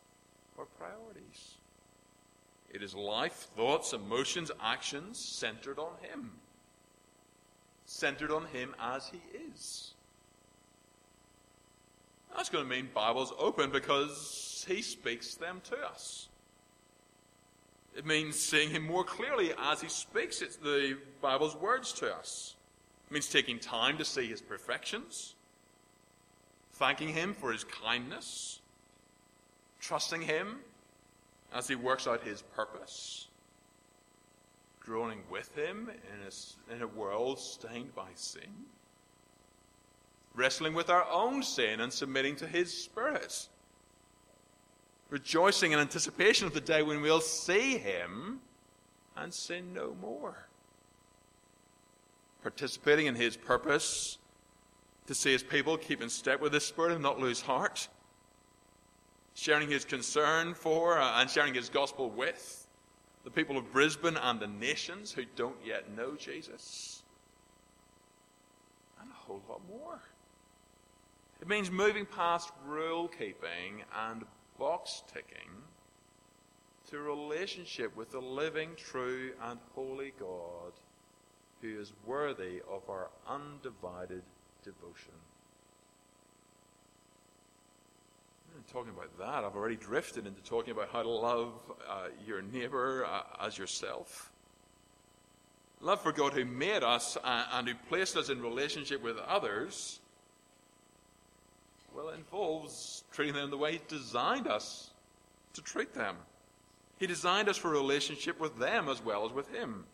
or 0.58 0.66
priorities. 0.78 1.54
It 2.72 2.82
is 2.82 2.94
life, 2.94 3.46
thoughts, 3.56 3.92
emotions, 3.92 4.50
actions 4.60 5.18
centered 5.18 5.78
on 5.78 5.92
Him. 6.02 6.32
Centered 7.86 8.30
on 8.30 8.46
Him 8.46 8.74
as 8.80 9.08
He 9.08 9.20
is. 9.50 9.93
That's 12.36 12.48
going 12.48 12.64
to 12.64 12.70
mean 12.70 12.88
Bibles 12.92 13.32
open 13.38 13.70
because 13.70 14.64
He 14.68 14.82
speaks 14.82 15.34
them 15.36 15.60
to 15.70 15.76
us. 15.78 16.28
It 17.96 18.04
means 18.04 18.36
seeing 18.36 18.70
Him 18.70 18.84
more 18.84 19.04
clearly 19.04 19.52
as 19.56 19.80
He 19.80 19.88
speaks 19.88 20.40
the 20.40 20.98
Bible's 21.20 21.54
words 21.54 21.92
to 21.94 22.12
us. 22.12 22.56
It 23.08 23.12
means 23.12 23.28
taking 23.28 23.60
time 23.60 23.98
to 23.98 24.04
see 24.04 24.26
His 24.26 24.40
perfections, 24.40 25.34
thanking 26.72 27.08
Him 27.08 27.34
for 27.34 27.52
His 27.52 27.62
kindness, 27.62 28.60
trusting 29.80 30.22
Him 30.22 30.58
as 31.52 31.68
He 31.68 31.76
works 31.76 32.08
out 32.08 32.22
His 32.22 32.42
purpose, 32.42 33.28
groaning 34.80 35.22
with 35.30 35.56
Him 35.56 35.88
in 35.88 36.26
a, 36.26 36.74
in 36.74 36.82
a 36.82 36.88
world 36.88 37.38
stained 37.38 37.94
by 37.94 38.08
sin 38.16 38.66
wrestling 40.34 40.74
with 40.74 40.90
our 40.90 41.06
own 41.10 41.42
sin 41.42 41.80
and 41.80 41.92
submitting 41.92 42.36
to 42.36 42.46
His 42.46 42.76
Spirit, 42.76 43.48
rejoicing 45.10 45.72
in 45.72 45.78
anticipation 45.78 46.46
of 46.46 46.54
the 46.54 46.60
day 46.60 46.82
when 46.82 47.00
we'll 47.00 47.20
see 47.20 47.78
Him 47.78 48.40
and 49.16 49.32
sin 49.32 49.72
no 49.72 49.96
more, 50.00 50.48
participating 52.42 53.06
in 53.06 53.14
His 53.14 53.36
purpose 53.36 54.18
to 55.06 55.14
see 55.14 55.32
His 55.32 55.42
people 55.42 55.76
keep 55.76 56.02
in 56.02 56.08
step 56.08 56.40
with 56.40 56.52
His 56.52 56.64
Spirit 56.64 56.92
and 56.92 57.02
not 57.02 57.20
lose 57.20 57.40
heart, 57.40 57.88
sharing 59.34 59.70
His 59.70 59.84
concern 59.84 60.54
for 60.54 60.98
uh, 60.98 61.20
and 61.20 61.30
sharing 61.30 61.54
His 61.54 61.68
gospel 61.68 62.10
with 62.10 62.66
the 63.22 63.30
people 63.30 63.56
of 63.56 63.72
Brisbane 63.72 64.18
and 64.18 64.38
the 64.38 64.46
nations 64.46 65.10
who 65.10 65.24
don't 65.36 65.56
yet 65.64 65.96
know 65.96 66.14
Jesus, 66.14 67.02
and 69.00 69.10
a 69.10 69.14
whole 69.14 69.42
lot 69.48 69.60
more. 69.68 70.00
It 71.44 71.48
means 71.50 71.70
moving 71.70 72.06
past 72.06 72.52
rule 72.64 73.06
keeping 73.06 73.82
and 73.94 74.24
box 74.58 75.02
ticking 75.12 75.50
to 76.88 77.00
relationship 77.00 77.94
with 77.94 78.12
the 78.12 78.18
living, 78.18 78.70
true, 78.78 79.32
and 79.42 79.58
holy 79.74 80.14
God 80.18 80.72
who 81.60 81.78
is 81.78 81.92
worthy 82.06 82.62
of 82.66 82.88
our 82.88 83.10
undivided 83.28 84.22
devotion. 84.62 85.12
talking 88.72 88.92
about 88.96 89.18
that, 89.18 89.44
I've 89.44 89.54
already 89.54 89.76
drifted 89.76 90.26
into 90.26 90.40
talking 90.44 90.70
about 90.70 90.88
how 90.92 91.02
to 91.02 91.10
love 91.10 91.52
uh, 91.86 92.06
your 92.26 92.40
neighbor 92.40 93.04
uh, 93.04 93.20
as 93.44 93.58
yourself. 93.58 94.32
Love 95.82 96.00
for 96.00 96.12
God 96.12 96.32
who 96.32 96.46
made 96.46 96.82
us 96.82 97.18
uh, 97.22 97.44
and 97.52 97.68
who 97.68 97.74
placed 97.90 98.16
us 98.16 98.30
in 98.30 98.40
relationship 98.40 99.02
with 99.02 99.18
others 99.18 100.00
involves 102.14 103.04
treating 103.12 103.34
them 103.34 103.50
the 103.50 103.58
way 103.58 103.72
He 103.72 103.80
designed 103.88 104.46
us 104.46 104.90
to 105.54 105.62
treat 105.62 105.94
them. 105.94 106.16
He 106.98 107.06
designed 107.06 107.48
us 107.48 107.56
for 107.56 107.68
a 107.68 107.78
relationship 107.78 108.40
with 108.40 108.58
them 108.58 108.88
as 108.88 109.04
well 109.04 109.24
as 109.26 109.32
with 109.32 109.52
Him. 109.52 109.84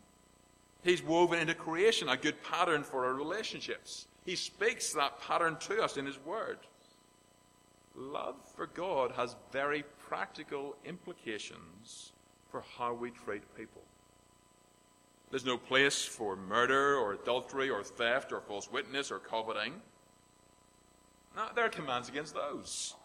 He's 0.83 1.03
woven 1.03 1.39
into 1.39 1.53
creation 1.53 2.09
a 2.09 2.17
good 2.17 2.41
pattern 2.43 2.83
for 2.83 3.05
our 3.05 3.13
relationships. 3.13 4.07
He 4.25 4.35
speaks 4.35 4.93
that 4.93 5.19
pattern 5.21 5.57
to 5.61 5.81
us 5.81 5.97
in 5.97 6.05
His 6.05 6.19
Word. 6.23 6.59
Love 7.95 8.35
for 8.55 8.67
God 8.67 9.11
has 9.11 9.35
very 9.51 9.83
practical 10.07 10.75
implications 10.85 12.11
for 12.49 12.63
how 12.77 12.93
we 12.93 13.11
treat 13.11 13.43
people. 13.57 13.81
There's 15.29 15.45
no 15.45 15.57
place 15.57 16.03
for 16.03 16.35
murder 16.35 16.97
or 16.97 17.13
adultery 17.13 17.69
or 17.69 17.83
theft 17.83 18.33
or 18.33 18.41
false 18.41 18.69
witness 18.69 19.11
or 19.11 19.19
coveting. 19.19 19.81
No, 21.35 21.47
there 21.55 21.65
are 21.65 21.69
commands 21.69 22.09
against 22.09 22.33
those. 22.33 22.95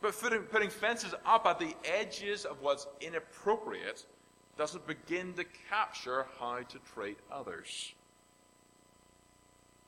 But 0.00 0.18
putting, 0.50 0.70
fences 0.70 1.14
up 1.24 1.46
at 1.46 1.58
the 1.58 1.74
edges 1.84 2.44
of 2.44 2.60
what's 2.60 2.88
inappropriate 3.00 4.04
doesn't 4.58 4.86
begin 4.86 5.32
to 5.34 5.44
capture 5.70 6.26
how 6.38 6.58
to 6.58 6.78
treat 6.94 7.18
others. 7.30 7.94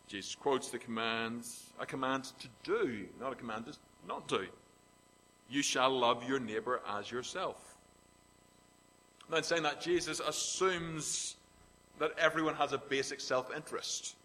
Jesus 0.06 0.34
quotes 0.34 0.70
the 0.70 0.78
commands, 0.78 1.72
a 1.80 1.86
command 1.86 2.24
to 2.40 2.48
do, 2.62 3.06
not 3.20 3.32
a 3.32 3.36
command 3.36 3.66
to 3.66 3.72
not 4.06 4.28
do. 4.28 4.46
You 5.50 5.62
shall 5.62 5.90
love 5.90 6.26
your 6.28 6.38
neighbor 6.38 6.80
as 6.88 7.10
yourself. 7.10 7.76
Now, 9.30 9.38
in 9.38 9.42
saying 9.42 9.62
that, 9.62 9.80
Jesus 9.80 10.20
assumes 10.20 11.36
that 11.98 12.12
everyone 12.18 12.54
has 12.54 12.72
a 12.72 12.78
basic 12.78 13.20
self 13.20 13.54
interest. 13.54 14.16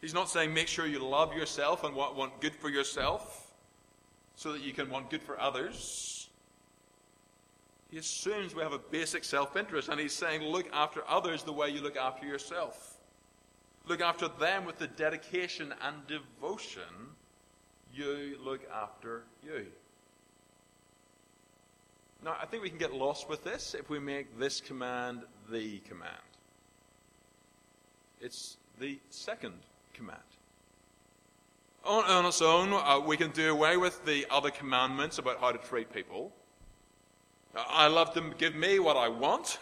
He's 0.00 0.14
not 0.14 0.30
saying 0.30 0.54
make 0.54 0.68
sure 0.68 0.86
you 0.86 0.98
love 0.98 1.34
yourself 1.34 1.84
and 1.84 1.94
want, 1.94 2.40
good 2.40 2.54
for 2.54 2.70
yourself 2.70 3.52
so 4.34 4.52
that 4.52 4.62
you 4.62 4.72
can 4.72 4.88
want 4.88 5.10
good 5.10 5.22
for 5.22 5.38
others. 5.38 6.28
He 7.90 7.98
assumes 7.98 8.54
we 8.54 8.62
have 8.62 8.72
a 8.72 8.78
basic 8.78 9.24
self 9.24 9.56
interest, 9.56 9.88
and 9.88 10.00
he's 10.00 10.14
saying 10.14 10.42
look 10.42 10.66
after 10.72 11.02
others 11.08 11.42
the 11.42 11.52
way 11.52 11.68
you 11.70 11.80
look 11.82 11.96
after 11.96 12.26
yourself. 12.26 12.96
Look 13.86 14.00
after 14.00 14.28
them 14.28 14.64
with 14.64 14.78
the 14.78 14.86
dedication 14.86 15.74
and 15.82 16.06
devotion 16.06 16.82
you 17.92 18.38
look 18.42 18.60
after 18.72 19.24
you. 19.44 19.66
Now, 22.24 22.36
I 22.40 22.46
think 22.46 22.62
we 22.62 22.68
can 22.68 22.78
get 22.78 22.94
lost 22.94 23.28
with 23.28 23.42
this 23.44 23.74
if 23.74 23.90
we 23.90 23.98
make 23.98 24.38
this 24.38 24.60
command 24.60 25.22
the 25.50 25.78
command. 25.80 26.12
It's 28.20 28.58
the 28.78 28.98
second 29.08 29.54
command. 30.00 30.20
On, 31.84 32.04
on 32.04 32.26
its 32.26 32.40
own, 32.40 32.72
uh, 32.72 33.00
we 33.00 33.16
can 33.16 33.30
do 33.32 33.50
away 33.50 33.76
with 33.76 34.04
the 34.06 34.26
other 34.30 34.50
commandments 34.50 35.18
about 35.18 35.40
how 35.40 35.52
to 35.52 35.58
treat 35.58 35.92
people. 35.92 36.32
I 37.54 37.86
love 37.88 38.14
to 38.14 38.22
give 38.38 38.54
me 38.54 38.78
what 38.78 38.96
I 38.96 39.08
want. 39.08 39.58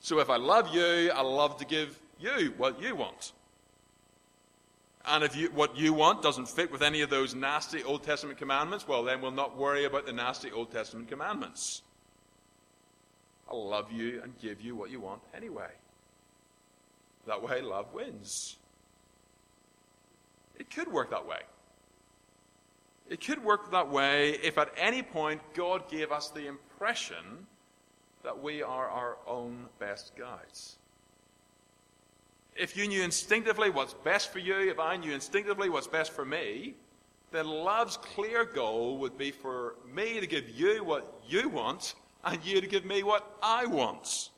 So 0.00 0.18
if 0.18 0.30
I 0.30 0.36
love 0.36 0.74
you, 0.74 1.10
I 1.14 1.20
love 1.20 1.56
to 1.58 1.64
give 1.64 1.98
you 2.18 2.54
what 2.56 2.82
you 2.82 2.96
want. 2.96 3.32
And 5.06 5.22
if 5.22 5.36
you, 5.36 5.48
what 5.50 5.76
you 5.76 5.92
want 5.92 6.22
doesn't 6.22 6.48
fit 6.48 6.70
with 6.72 6.82
any 6.82 7.00
of 7.02 7.10
those 7.10 7.34
nasty 7.34 7.84
Old 7.84 8.02
Testament 8.02 8.38
commandments, 8.38 8.88
well, 8.88 9.04
then 9.04 9.20
we'll 9.20 9.30
not 9.30 9.56
worry 9.56 9.84
about 9.84 10.06
the 10.06 10.12
nasty 10.12 10.50
Old 10.50 10.72
Testament 10.72 11.08
commandments. 11.08 11.82
I'll 13.48 13.68
love 13.68 13.92
you 13.92 14.20
and 14.22 14.38
give 14.40 14.60
you 14.60 14.74
what 14.74 14.90
you 14.90 15.00
want 15.00 15.22
anyway. 15.34 15.70
That 17.26 17.42
way, 17.42 17.62
love 17.62 17.92
wins. 17.92 18.57
It 20.58 20.70
could 20.70 20.90
work 20.90 21.10
that 21.10 21.26
way. 21.26 21.40
It 23.08 23.24
could 23.24 23.42
work 23.42 23.70
that 23.70 23.88
way 23.88 24.32
if 24.42 24.58
at 24.58 24.70
any 24.76 25.02
point 25.02 25.40
God 25.54 25.88
gave 25.90 26.12
us 26.12 26.28
the 26.28 26.46
impression 26.46 27.46
that 28.22 28.42
we 28.42 28.62
are 28.62 28.88
our 28.88 29.16
own 29.26 29.66
best 29.78 30.14
guides. 30.16 30.76
If 32.54 32.76
you 32.76 32.88
knew 32.88 33.02
instinctively 33.02 33.70
what's 33.70 33.94
best 33.94 34.32
for 34.32 34.40
you, 34.40 34.68
if 34.68 34.80
I 34.80 34.96
knew 34.96 35.12
instinctively 35.12 35.68
what's 35.68 35.86
best 35.86 36.12
for 36.12 36.24
me, 36.24 36.74
then 37.30 37.46
love's 37.46 37.96
clear 37.96 38.44
goal 38.44 38.98
would 38.98 39.16
be 39.16 39.30
for 39.30 39.76
me 39.90 40.18
to 40.20 40.26
give 40.26 40.50
you 40.50 40.82
what 40.82 41.20
you 41.26 41.48
want 41.48 41.94
and 42.24 42.44
you 42.44 42.60
to 42.60 42.66
give 42.66 42.84
me 42.84 43.02
what 43.02 43.36
I 43.42 43.66
want. 43.66 44.30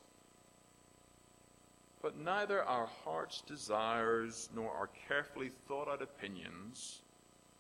But 2.02 2.19
neither 2.19 2.62
our 2.62 2.88
heart's 3.04 3.42
desires 3.42 4.49
nor 4.54 4.73
our 4.73 4.88
carefully 5.09 5.50
thought 5.69 5.88
out 5.88 6.02
opinions 6.02 7.02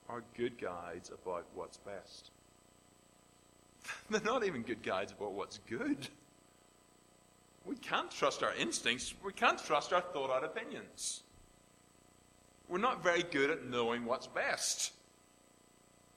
are 0.08 0.22
good 0.36 0.58
guides 0.58 1.10
about 1.10 1.46
what's 1.54 1.76
best. 1.76 2.30
They're 4.10 4.20
not 4.22 4.44
even 4.44 4.62
good 4.62 4.82
guides 4.82 5.12
about 5.12 5.32
what's 5.32 5.58
good. 5.68 6.08
We 7.66 7.76
can't 7.76 8.10
trust 8.10 8.42
our 8.42 8.54
instincts. 8.54 9.14
We 9.22 9.32
can't 9.32 9.62
trust 9.62 9.92
our 9.92 10.00
thought 10.00 10.30
out 10.30 10.44
opinions. 10.44 11.22
We're 12.68 12.78
not 12.78 13.02
very 13.02 13.22
good 13.22 13.50
at 13.50 13.66
knowing 13.66 14.04
what's 14.06 14.26
best. 14.26 14.92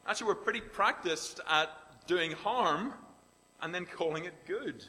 Actually, 0.08 0.28
we're 0.28 0.36
pretty 0.36 0.62
practiced 0.62 1.42
at 1.50 1.70
doing 2.08 2.32
harm 2.32 2.94
and 3.62 3.74
then 3.74 3.86
calling 3.86 4.26
it 4.26 4.34
good. 4.46 4.86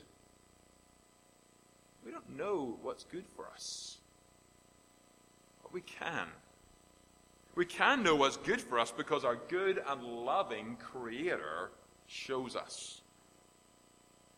We 2.04 2.10
don't 2.12 2.36
know 2.36 2.76
what's 2.82 3.04
good 3.04 3.24
for 3.36 3.46
us. 3.52 3.98
But 5.62 5.72
we 5.72 5.80
can. 5.80 6.28
We 7.54 7.64
can 7.64 8.02
know 8.02 8.16
what's 8.16 8.36
good 8.36 8.60
for 8.60 8.78
us 8.78 8.90
because 8.90 9.24
our 9.24 9.38
good 9.48 9.82
and 9.86 10.02
loving 10.02 10.76
Creator 10.76 11.70
shows 12.06 12.56
us. 12.56 13.00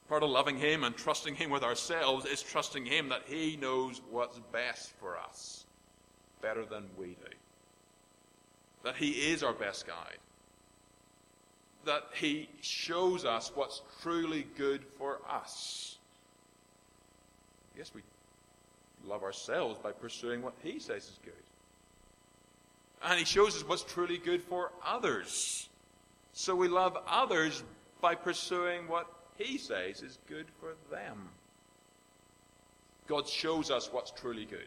Part 0.08 0.22
of 0.22 0.30
loving 0.30 0.58
Him 0.58 0.84
and 0.84 0.96
trusting 0.96 1.34
Him 1.34 1.50
with 1.50 1.64
ourselves 1.64 2.26
is 2.26 2.42
trusting 2.42 2.86
Him 2.86 3.08
that 3.08 3.22
He 3.26 3.56
knows 3.56 4.00
what's 4.10 4.38
best 4.52 4.92
for 5.00 5.18
us 5.18 5.64
better 6.42 6.64
than 6.64 6.84
we 6.96 7.06
do. 7.06 7.34
That 8.84 8.96
He 8.96 9.10
is 9.10 9.42
our 9.42 9.54
best 9.54 9.86
guide 9.86 10.18
that 11.86 12.04
he 12.12 12.48
shows 12.60 13.24
us 13.24 13.50
what's 13.54 13.80
truly 14.02 14.46
good 14.58 14.84
for 14.98 15.20
us. 15.28 15.95
Yes, 17.76 17.92
we 17.94 18.02
love 19.06 19.22
ourselves 19.22 19.78
by 19.78 19.92
pursuing 19.92 20.42
what 20.42 20.54
he 20.62 20.78
says 20.78 21.04
is 21.04 21.18
good. 21.24 21.34
And 23.04 23.18
he 23.18 23.24
shows 23.24 23.56
us 23.56 23.68
what's 23.68 23.84
truly 23.84 24.18
good 24.18 24.42
for 24.42 24.72
others. 24.84 25.68
So 26.32 26.54
we 26.56 26.68
love 26.68 26.96
others 27.06 27.62
by 28.00 28.14
pursuing 28.14 28.88
what 28.88 29.06
he 29.36 29.58
says 29.58 30.02
is 30.02 30.18
good 30.28 30.46
for 30.60 30.74
them. 30.90 31.28
God 33.06 33.28
shows 33.28 33.70
us 33.70 33.92
what's 33.92 34.10
truly 34.10 34.46
good. 34.46 34.66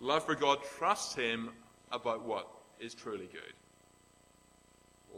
Love 0.00 0.24
for 0.24 0.34
God 0.34 0.58
trusts 0.78 1.14
him 1.14 1.50
about 1.90 2.24
what 2.24 2.48
is 2.80 2.94
truly 2.94 3.28
good 3.32 3.54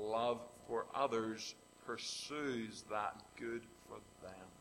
love 0.00 0.40
for 0.66 0.87
others 0.94 1.54
pursues 1.87 2.85
that 2.90 3.14
good 3.38 3.62
for 3.88 3.98
them. 4.22 4.60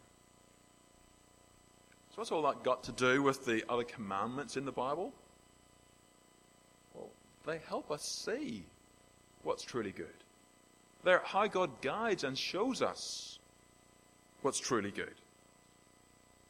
What's 2.20 2.34
all 2.34 2.42
that 2.42 2.64
got 2.64 2.84
to 2.84 2.92
do 2.92 3.24
with 3.24 3.46
the 3.46 3.64
other 3.70 3.86
commandments 3.86 4.58
in 4.58 4.66
the 4.66 4.74
Bible? 4.74 5.14
Well, 6.94 7.08
they 7.46 7.62
help 7.70 7.92
us 7.92 8.04
see 8.04 8.66
what's 9.44 9.64
truly 9.64 9.94
good. 9.94 10.08
They're 11.06 11.22
how 11.24 11.48
God 11.48 11.70
guides 11.82 12.26
and 12.26 12.38
shows 12.38 12.82
us 12.82 13.40
what's 14.42 14.60
truly 14.60 14.92
good. 14.92 15.14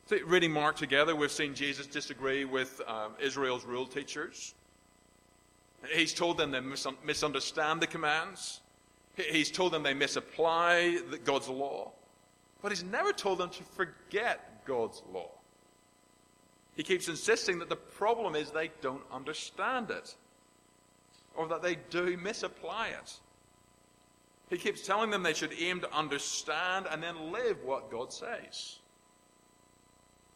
So, 0.07 0.17
reading 0.25 0.51
Mark 0.51 0.75
together, 0.75 1.15
we've 1.15 1.31
seen 1.31 1.53
Jesus 1.53 1.85
disagree 1.85 2.45
with 2.45 2.81
um, 2.87 3.11
Israel's 3.19 3.63
rule 3.63 3.85
teachers. 3.85 4.55
He's 5.93 6.15
told 6.15 6.39
them 6.39 6.49
they 6.49 6.61
misunderstand 7.05 7.79
the 7.79 7.85
commands. 7.85 8.61
He's 9.15 9.51
told 9.51 9.73
them 9.73 9.83
they 9.83 9.93
misapply 9.93 10.97
God's 11.23 11.47
law, 11.47 11.91
but 12.63 12.71
he's 12.71 12.83
never 12.83 13.13
told 13.13 13.37
them 13.37 13.51
to 13.51 13.61
forget 13.61 14.65
God's 14.65 15.03
law. 15.13 15.29
He 16.79 16.83
keeps 16.83 17.09
insisting 17.09 17.59
that 17.59 17.67
the 17.67 17.75
problem 17.75 18.35
is 18.35 18.51
they 18.51 18.71
don't 18.79 19.03
understand 19.11 19.91
it, 19.91 20.15
or 21.35 21.45
that 21.49 21.61
they 21.61 21.75
do 21.75 22.15
misapply 22.15 22.87
it. 22.87 23.19
He 24.49 24.57
keeps 24.57 24.87
telling 24.87 25.09
them 25.09 25.21
they 25.21 25.33
should 25.33 25.51
aim 25.59 25.81
to 25.81 25.93
understand 25.93 26.85
and 26.89 27.03
then 27.03 27.33
live 27.33 27.57
what 27.65 27.91
God 27.91 28.13
says. 28.13 28.79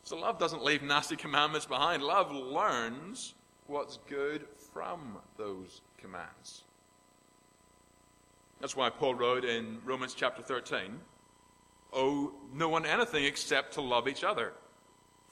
So 0.04 0.18
love 0.18 0.38
doesn't 0.38 0.66
leave 0.66 0.84
nasty 0.84 1.16
commandments 1.16 1.66
behind. 1.66 2.04
Love 2.04 2.30
learns 2.30 3.36
what's 3.68 4.00
good 4.10 4.46
from 4.74 5.20
those 5.38 5.80
commands. 5.98 6.64
That's 8.60 8.76
why 8.76 8.90
Paul 8.90 9.16
wrote 9.16 9.46
in 9.46 9.80
Romans 9.86 10.14
chapter 10.14 10.42
13 10.42 11.00
Owe 11.94 12.34
no 12.54 12.68
one 12.68 12.86
anything 12.86 13.24
except 13.24 13.76
to 13.76 13.82
love 13.82 14.10
each 14.10 14.26
other. 14.26 14.52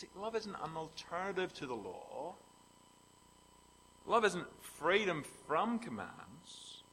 See, 0.00 0.06
love 0.16 0.34
isn't 0.34 0.54
an 0.54 0.76
alternative 0.78 1.52
to 1.52 1.66
the 1.66 1.74
law. 1.74 2.32
Love 4.06 4.24
isn't 4.24 4.46
freedom 4.62 5.22
from 5.46 5.78
commands. 5.78 6.84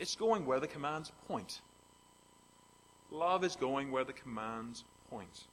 It's 0.00 0.16
going 0.16 0.44
where 0.44 0.58
the 0.58 0.66
commands 0.66 1.12
point. 1.28 1.60
Love 3.12 3.44
is 3.44 3.54
going 3.54 3.92
where 3.92 4.02
the 4.02 4.12
commands 4.12 4.82
point. 5.08 5.44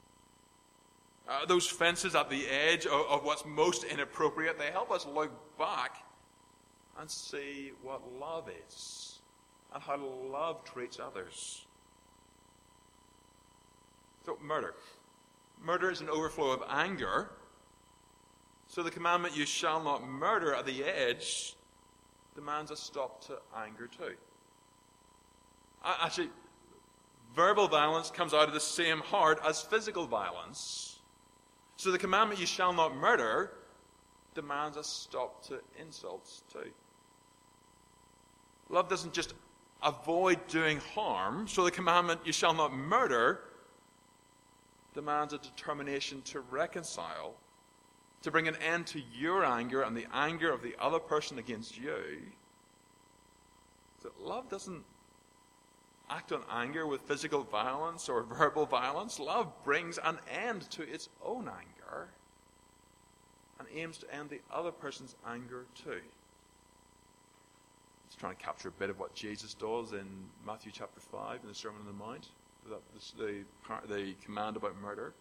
Uh, 1.28 1.46
those 1.46 1.68
fences 1.68 2.16
at 2.16 2.30
the 2.30 2.48
edge 2.48 2.84
of, 2.84 3.06
of 3.10 3.24
what's 3.24 3.46
most 3.46 3.84
inappropriate, 3.84 4.58
they 4.58 4.72
help 4.72 4.90
us 4.90 5.06
look 5.06 5.30
back 5.56 5.98
and 6.98 7.08
see 7.08 7.70
what 7.84 8.00
love 8.18 8.50
is 8.66 9.20
and 9.72 9.80
how 9.80 10.04
love 10.32 10.64
treats 10.64 10.98
others. 10.98 11.64
So, 14.24 14.36
murder. 14.42 14.74
Murder 15.62 15.90
is 15.90 16.00
an 16.00 16.08
overflow 16.08 16.50
of 16.50 16.62
anger. 16.68 17.30
So, 18.68 18.82
the 18.82 18.90
commandment, 18.90 19.36
you 19.36 19.46
shall 19.46 19.82
not 19.82 20.06
murder, 20.06 20.54
at 20.54 20.66
the 20.66 20.84
edge 20.84 21.54
demands 22.34 22.70
a 22.70 22.76
stop 22.76 23.24
to 23.26 23.38
anger 23.56 23.86
too. 23.86 24.14
Actually, 25.84 26.30
verbal 27.34 27.68
violence 27.68 28.10
comes 28.10 28.34
out 28.34 28.48
of 28.48 28.54
the 28.54 28.60
same 28.60 28.98
heart 28.98 29.40
as 29.46 29.62
physical 29.62 30.06
violence. 30.06 30.98
So, 31.76 31.90
the 31.90 31.98
commandment, 31.98 32.40
you 32.40 32.46
shall 32.46 32.72
not 32.72 32.94
murder, 32.96 33.52
demands 34.34 34.76
a 34.76 34.84
stop 34.84 35.42
to 35.46 35.60
insults 35.80 36.42
too. 36.52 36.70
Love 38.68 38.88
doesn't 38.88 39.12
just 39.12 39.34
avoid 39.82 40.46
doing 40.48 40.78
harm. 40.94 41.46
So 41.48 41.64
the 41.64 41.70
commandment, 41.70 42.20
you 42.24 42.32
shall 42.32 42.54
not 42.54 42.72
murder, 42.72 43.40
demands 44.96 45.32
a 45.32 45.38
determination 45.38 46.22
to 46.22 46.40
reconcile, 46.40 47.34
to 48.22 48.30
bring 48.32 48.48
an 48.48 48.56
end 48.56 48.88
to 48.88 49.00
your 49.16 49.44
anger 49.44 49.82
and 49.82 49.96
the 49.96 50.06
anger 50.12 50.52
of 50.52 50.62
the 50.62 50.74
other 50.80 50.98
person 50.98 51.38
against 51.38 51.78
you. 51.78 52.22
So 54.02 54.10
love 54.20 54.48
doesn't 54.48 54.82
act 56.10 56.32
on 56.32 56.42
anger 56.50 56.86
with 56.86 57.02
physical 57.02 57.42
violence 57.44 58.08
or 58.08 58.22
verbal 58.38 58.66
violence. 58.66 59.20
Love 59.20 59.52
brings 59.64 59.98
an 59.98 60.18
end 60.30 60.68
to 60.70 60.82
its 60.82 61.08
own 61.24 61.48
anger 61.48 62.08
and 63.58 63.68
aims 63.74 63.98
to 63.98 64.14
end 64.14 64.30
the 64.30 64.40
other 64.50 64.72
person's 64.72 65.14
anger 65.26 65.66
too. 65.74 66.00
It's 68.06 68.16
trying 68.16 68.36
to 68.36 68.42
capture 68.42 68.68
a 68.68 68.72
bit 68.72 68.90
of 68.90 68.98
what 68.98 69.14
Jesus 69.14 69.54
does 69.54 69.92
in 69.92 70.06
Matthew 70.46 70.72
chapter 70.72 71.00
5 71.00 71.40
in 71.42 71.48
the 71.48 71.54
Sermon 71.54 71.80
on 71.80 71.86
the 71.86 72.04
Mount, 72.04 72.28
the, 72.68 73.24
the, 73.24 73.44
the 73.88 74.14
command 74.24 74.56
about 74.56 74.80
murder. 74.80 75.12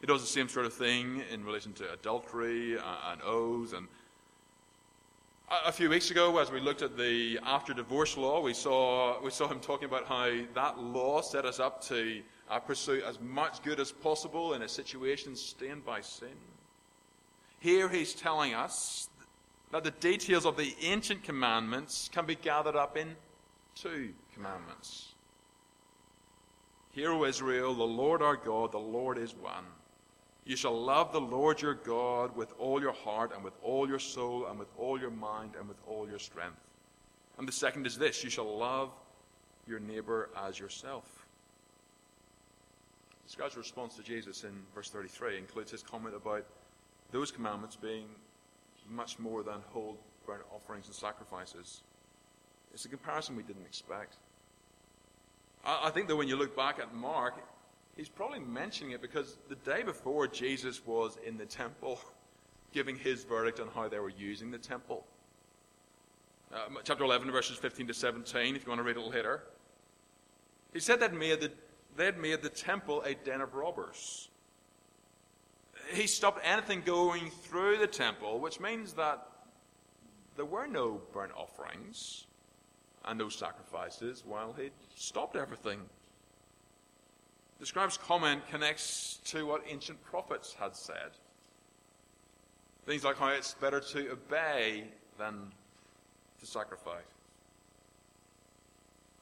He 0.00 0.06
does 0.06 0.20
the 0.20 0.28
same 0.28 0.48
sort 0.48 0.66
of 0.66 0.74
thing 0.74 1.22
in 1.32 1.44
relation 1.44 1.72
to 1.74 1.92
adultery 1.92 2.74
and, 2.74 2.82
and 3.12 3.22
oaths. 3.22 3.72
And 3.72 3.88
a, 5.50 5.68
a 5.68 5.72
few 5.72 5.88
weeks 5.88 6.10
ago, 6.10 6.38
as 6.38 6.50
we 6.50 6.60
looked 6.60 6.82
at 6.82 6.96
the 6.96 7.38
after 7.42 7.74
divorce 7.74 8.16
law, 8.16 8.40
we 8.40 8.54
saw, 8.54 9.20
we 9.22 9.30
saw 9.30 9.48
him 9.48 9.60
talking 9.60 9.86
about 9.86 10.06
how 10.06 10.30
that 10.54 10.78
law 10.78 11.20
set 11.20 11.44
us 11.44 11.58
up 11.58 11.82
to 11.84 12.22
uh, 12.50 12.58
pursue 12.58 13.02
as 13.06 13.20
much 13.20 13.62
good 13.62 13.80
as 13.80 13.92
possible 13.92 14.54
in 14.54 14.62
a 14.62 14.68
situation 14.68 15.34
stained 15.36 15.84
by 15.84 16.00
sin. 16.00 16.28
Here 17.60 17.88
he's 17.88 18.14
telling 18.14 18.54
us 18.54 19.08
that 19.72 19.84
the 19.84 19.90
details 19.90 20.46
of 20.46 20.56
the 20.56 20.74
ancient 20.80 21.24
commandments 21.24 22.08
can 22.12 22.24
be 22.24 22.36
gathered 22.36 22.76
up 22.76 22.96
in 22.96 23.16
two 23.74 24.10
commandments. 24.32 25.14
Hear, 26.98 27.12
O 27.12 27.24
Israel, 27.24 27.74
the 27.74 27.84
Lord 27.84 28.22
our 28.22 28.34
God, 28.34 28.72
the 28.72 28.78
Lord 28.78 29.18
is 29.18 29.32
one. 29.32 29.62
You 30.44 30.56
shall 30.56 30.76
love 30.76 31.12
the 31.12 31.20
Lord 31.20 31.62
your 31.62 31.74
God 31.74 32.34
with 32.34 32.52
all 32.58 32.80
your 32.80 32.92
heart 32.92 33.30
and 33.32 33.44
with 33.44 33.54
all 33.62 33.88
your 33.88 34.00
soul 34.00 34.46
and 34.46 34.58
with 34.58 34.66
all 34.76 34.98
your 34.98 35.12
mind 35.12 35.52
and 35.56 35.68
with 35.68 35.76
all 35.86 36.08
your 36.08 36.18
strength. 36.18 36.58
And 37.38 37.46
the 37.46 37.52
second 37.52 37.86
is 37.86 37.96
this 37.96 38.24
you 38.24 38.30
shall 38.30 38.58
love 38.58 38.90
your 39.64 39.78
neighbor 39.78 40.30
as 40.44 40.58
yourself. 40.58 41.24
Guy's 43.38 43.56
response 43.56 43.94
to 43.94 44.02
Jesus 44.02 44.42
in 44.42 44.50
verse 44.74 44.90
33 44.90 45.38
includes 45.38 45.70
his 45.70 45.84
comment 45.84 46.16
about 46.16 46.44
those 47.12 47.30
commandments 47.30 47.76
being 47.76 48.06
much 48.90 49.20
more 49.20 49.44
than 49.44 49.60
whole 49.68 49.96
burnt 50.26 50.42
offerings 50.52 50.86
and 50.86 50.96
sacrifices. 50.96 51.82
It's 52.74 52.86
a 52.86 52.88
comparison 52.88 53.36
we 53.36 53.44
didn't 53.44 53.66
expect. 53.66 54.16
I, 55.68 55.88
I 55.88 55.90
think 55.90 56.08
that 56.08 56.16
when 56.16 56.26
you 56.26 56.36
look 56.36 56.56
back 56.56 56.80
at 56.80 56.92
Mark, 56.94 57.34
he's 57.96 58.08
probably 58.08 58.40
mentioning 58.40 58.92
it 58.92 59.00
because 59.00 59.36
the 59.48 59.54
day 59.56 59.84
before 59.84 60.26
Jesus 60.26 60.84
was 60.84 61.16
in 61.24 61.38
the 61.38 61.46
temple 61.46 62.00
giving 62.72 62.96
his 62.96 63.22
verdict 63.22 63.60
on 63.60 63.68
how 63.74 63.88
they 63.88 64.00
were 64.00 64.10
using 64.10 64.50
the 64.50 64.58
temple. 64.58 65.04
Uh, 66.52 66.80
chapter 66.82 67.04
11, 67.04 67.30
verses 67.30 67.58
15 67.58 67.86
to 67.86 67.94
17, 67.94 68.56
if 68.56 68.64
you 68.64 68.68
want 68.68 68.78
to 68.78 68.82
read 68.82 68.96
it 68.96 69.00
later. 69.00 69.42
He 70.72 70.80
said 70.80 71.00
that 71.00 71.14
made 71.14 71.40
the, 71.40 71.52
they'd 71.96 72.18
made 72.18 72.42
the 72.42 72.48
temple 72.48 73.02
a 73.02 73.14
den 73.14 73.42
of 73.42 73.54
robbers 73.54 74.28
he 75.92 76.06
stopped 76.06 76.40
anything 76.44 76.82
going 76.84 77.30
through 77.30 77.78
the 77.78 77.86
temple, 77.86 78.40
which 78.40 78.60
means 78.60 78.92
that 78.94 79.26
there 80.36 80.44
were 80.44 80.66
no 80.66 81.00
burnt 81.12 81.32
offerings 81.36 82.26
and 83.04 83.18
those 83.18 83.34
sacrifices 83.34 84.22
while 84.26 84.52
he 84.52 84.70
stopped 84.94 85.36
everything. 85.36 85.80
The 87.60 87.66
scribe's 87.66 87.96
comment 87.96 88.42
connects 88.50 89.18
to 89.26 89.46
what 89.46 89.62
ancient 89.68 90.02
prophets 90.04 90.54
had 90.54 90.76
said. 90.76 91.10
Things 92.86 93.04
like 93.04 93.16
how 93.16 93.28
it's 93.28 93.54
better 93.54 93.80
to 93.80 94.12
obey 94.12 94.84
than 95.18 95.52
to 96.40 96.46
sacrifice. 96.46 97.02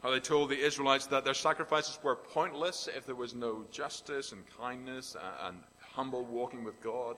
How 0.02 0.10
they 0.10 0.20
told 0.20 0.50
the 0.50 0.58
Israelites 0.58 1.06
that 1.06 1.24
their 1.24 1.34
sacrifices 1.34 1.98
were 2.02 2.16
pointless 2.16 2.88
if 2.94 3.06
there 3.06 3.14
was 3.14 3.34
no 3.34 3.64
justice 3.72 4.32
and 4.32 4.44
kindness 4.58 5.16
and 5.44 5.56
humble 5.80 6.24
walking 6.24 6.62
with 6.62 6.80
God. 6.82 7.16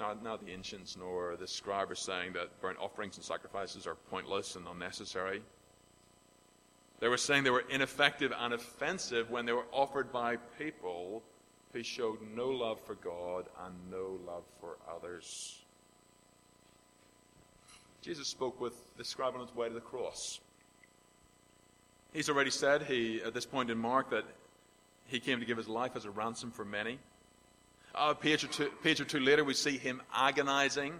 Not, 0.00 0.24
not 0.24 0.44
the 0.44 0.50
ancients 0.50 0.96
nor 0.98 1.36
the 1.36 1.46
scribe 1.46 1.90
are 1.90 1.94
saying 1.94 2.32
that 2.32 2.58
burnt 2.62 2.78
offerings 2.80 3.16
and 3.16 3.24
sacrifices 3.24 3.86
are 3.86 3.94
pointless 3.94 4.56
and 4.56 4.66
unnecessary. 4.66 5.42
They 7.00 7.08
were 7.08 7.18
saying 7.18 7.44
they 7.44 7.50
were 7.50 7.64
ineffective 7.68 8.32
and 8.36 8.54
offensive 8.54 9.30
when 9.30 9.44
they 9.44 9.52
were 9.52 9.66
offered 9.72 10.10
by 10.10 10.36
people 10.58 11.22
who 11.74 11.82
showed 11.82 12.18
no 12.34 12.48
love 12.48 12.80
for 12.80 12.94
God 12.94 13.44
and 13.64 13.74
no 13.90 14.18
love 14.26 14.44
for 14.60 14.76
others. 14.90 15.58
Jesus 18.02 18.26
spoke 18.26 18.58
with 18.58 18.74
the 18.96 19.04
scribe 19.04 19.34
on 19.34 19.40
his 19.40 19.54
way 19.54 19.68
to 19.68 19.74
the 19.74 19.80
cross. 19.80 20.40
He's 22.14 22.30
already 22.30 22.50
said 22.50 22.82
he 22.84 23.22
at 23.22 23.34
this 23.34 23.46
point 23.46 23.70
in 23.70 23.76
Mark 23.76 24.10
that 24.10 24.24
he 25.06 25.20
came 25.20 25.40
to 25.40 25.46
give 25.46 25.58
his 25.58 25.68
life 25.68 25.92
as 25.94 26.06
a 26.06 26.10
ransom 26.10 26.50
for 26.50 26.64
many. 26.64 26.98
A 27.94 28.14
page, 28.14 28.44
or 28.44 28.48
two, 28.48 28.70
page 28.82 29.00
or 29.00 29.04
two 29.04 29.20
later, 29.20 29.44
we 29.44 29.54
see 29.54 29.76
him 29.76 30.00
agonizing 30.14 30.94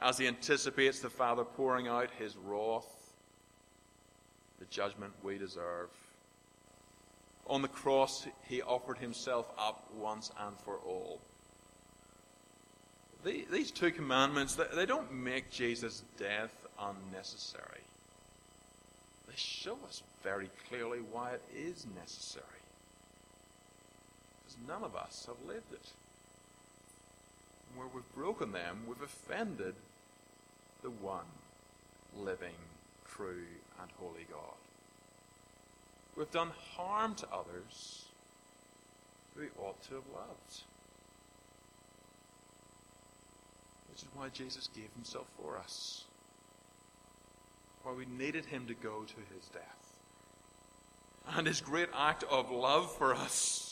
as 0.00 0.18
he 0.18 0.26
anticipates 0.26 1.00
the 1.00 1.10
Father 1.10 1.44
pouring 1.44 1.88
out 1.88 2.10
his 2.18 2.36
wrath, 2.36 2.86
the 4.58 4.66
judgment 4.66 5.12
we 5.22 5.38
deserve. 5.38 5.88
On 7.46 7.62
the 7.62 7.68
cross, 7.68 8.26
he 8.46 8.60
offered 8.60 8.98
himself 8.98 9.50
up 9.58 9.88
once 9.96 10.30
and 10.38 10.56
for 10.60 10.76
all. 10.86 11.20
The, 13.24 13.46
these 13.50 13.70
two 13.70 13.90
commandments, 13.90 14.56
they 14.74 14.86
don't 14.86 15.12
make 15.12 15.50
Jesus' 15.50 16.02
death 16.18 16.66
unnecessary. 16.78 17.80
They 19.26 19.34
show 19.36 19.78
us 19.86 20.02
very 20.22 20.50
clearly 20.68 20.98
why 21.10 21.32
it 21.32 21.42
is 21.54 21.86
necessary 21.98 22.44
Because 24.44 24.56
none 24.66 24.84
of 24.84 24.94
us 24.94 25.26
have 25.26 25.46
lived 25.46 25.72
it. 25.72 25.90
Where 27.76 27.86
we've 27.94 28.14
broken 28.14 28.52
them, 28.52 28.82
we've 28.86 29.02
offended 29.02 29.74
the 30.82 30.90
one 30.90 31.24
living, 32.16 32.54
true, 33.06 33.44
and 33.80 33.90
holy 33.98 34.26
God. 34.30 34.56
We've 36.16 36.30
done 36.30 36.50
harm 36.76 37.14
to 37.16 37.26
others 37.32 38.06
who 39.34 39.42
we 39.42 39.48
ought 39.60 39.80
to 39.84 39.94
have 39.94 40.06
loved. 40.12 40.62
Which 43.90 44.02
is 44.02 44.08
why 44.14 44.28
Jesus 44.30 44.68
gave 44.74 44.88
himself 44.94 45.26
for 45.40 45.56
us. 45.58 46.04
Why 47.84 47.92
we 47.92 48.06
needed 48.06 48.46
him 48.46 48.66
to 48.66 48.74
go 48.74 49.04
to 49.04 49.34
his 49.34 49.46
death. 49.52 49.92
And 51.36 51.46
his 51.46 51.60
great 51.60 51.88
act 51.94 52.24
of 52.24 52.50
love 52.50 52.90
for 52.96 53.14
us 53.14 53.67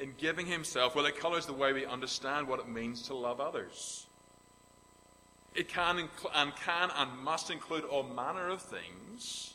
in 0.00 0.12
giving 0.18 0.46
himself, 0.46 0.94
well, 0.94 1.06
it 1.06 1.18
colors 1.18 1.46
the 1.46 1.52
way 1.52 1.72
we 1.72 1.86
understand 1.86 2.46
what 2.46 2.60
it 2.60 2.68
means 2.68 3.02
to 3.02 3.14
love 3.14 3.40
others. 3.40 4.06
It 5.54 5.68
can 5.68 6.08
and 6.34 6.56
can 6.56 6.90
and 6.96 7.18
must 7.18 7.50
include 7.50 7.84
all 7.84 8.02
manner 8.02 8.48
of 8.48 8.60
things, 8.60 9.54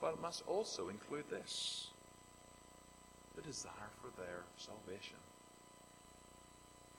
but 0.00 0.14
it 0.14 0.20
must 0.20 0.42
also 0.46 0.88
include 0.88 1.28
this 1.30 1.88
the 3.36 3.42
desire 3.42 3.72
for 4.02 4.10
their 4.20 4.42
salvation. 4.56 5.16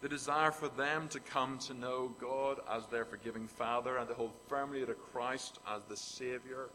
The 0.02 0.10
desire 0.10 0.52
for 0.52 0.70
them 0.70 1.08
to 1.10 1.20
come 1.20 1.60
to 1.60 1.76
know 1.76 2.16
God 2.20 2.60
as 2.72 2.88
their 2.88 3.06
forgiving 3.06 3.48
Father 3.48 3.98
and 3.98 4.08
to 4.08 4.16
hold 4.16 4.32
firmly 4.48 4.84
to 4.84 4.94
Christ 4.94 5.60
as 5.70 5.84
the 5.88 5.98
Savior. 5.98 6.70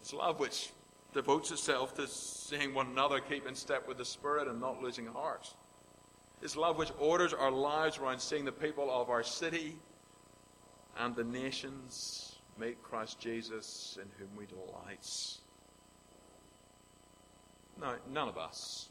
It's 0.00 0.14
love 0.14 0.40
which 0.40 0.70
devotes 1.12 1.50
itself 1.50 1.94
to 1.94 2.06
seeing 2.06 2.74
one 2.74 2.88
another 2.88 3.20
keep 3.20 3.46
in 3.46 3.54
step 3.54 3.86
with 3.86 3.98
the 3.98 4.04
Spirit 4.04 4.48
and 4.48 4.60
not 4.60 4.82
losing 4.82 5.06
heart. 5.06 5.52
It's 6.40 6.56
love 6.56 6.76
which 6.76 6.90
orders 6.98 7.32
our 7.32 7.50
lives 7.50 7.98
around 7.98 8.20
seeing 8.20 8.44
the 8.44 8.52
people 8.52 8.90
of 8.90 9.10
our 9.10 9.22
city 9.22 9.76
and 10.98 11.14
the 11.14 11.24
nations 11.24 12.36
meet 12.58 12.82
Christ 12.82 13.20
Jesus 13.20 13.98
in 14.00 14.08
whom 14.18 14.36
we 14.36 14.46
delight. 14.46 15.08
No, 17.80 17.94
none 18.12 18.28
of 18.28 18.36
us, 18.36 18.88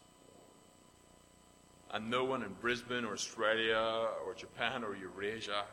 and 1.92 2.10
no 2.10 2.24
one 2.24 2.42
in 2.42 2.54
Brisbane 2.62 3.06
or 3.06 3.14
Australia 3.14 4.08
or 4.26 4.34
Japan 4.34 4.84
or 4.84 4.96
Eurasia, 4.96 5.64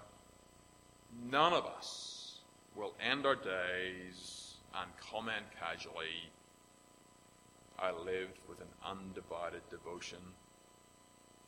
none 1.30 1.52
of 1.52 1.64
us 1.64 2.40
will 2.76 2.94
end 3.00 3.24
our 3.24 3.36
days 3.36 4.56
and 4.74 4.90
comment 4.98 5.44
casually, 5.58 6.30
I 7.80 7.92
lived 7.92 8.38
with 8.48 8.60
an 8.60 8.68
undivided 8.84 9.62
devotion 9.70 10.18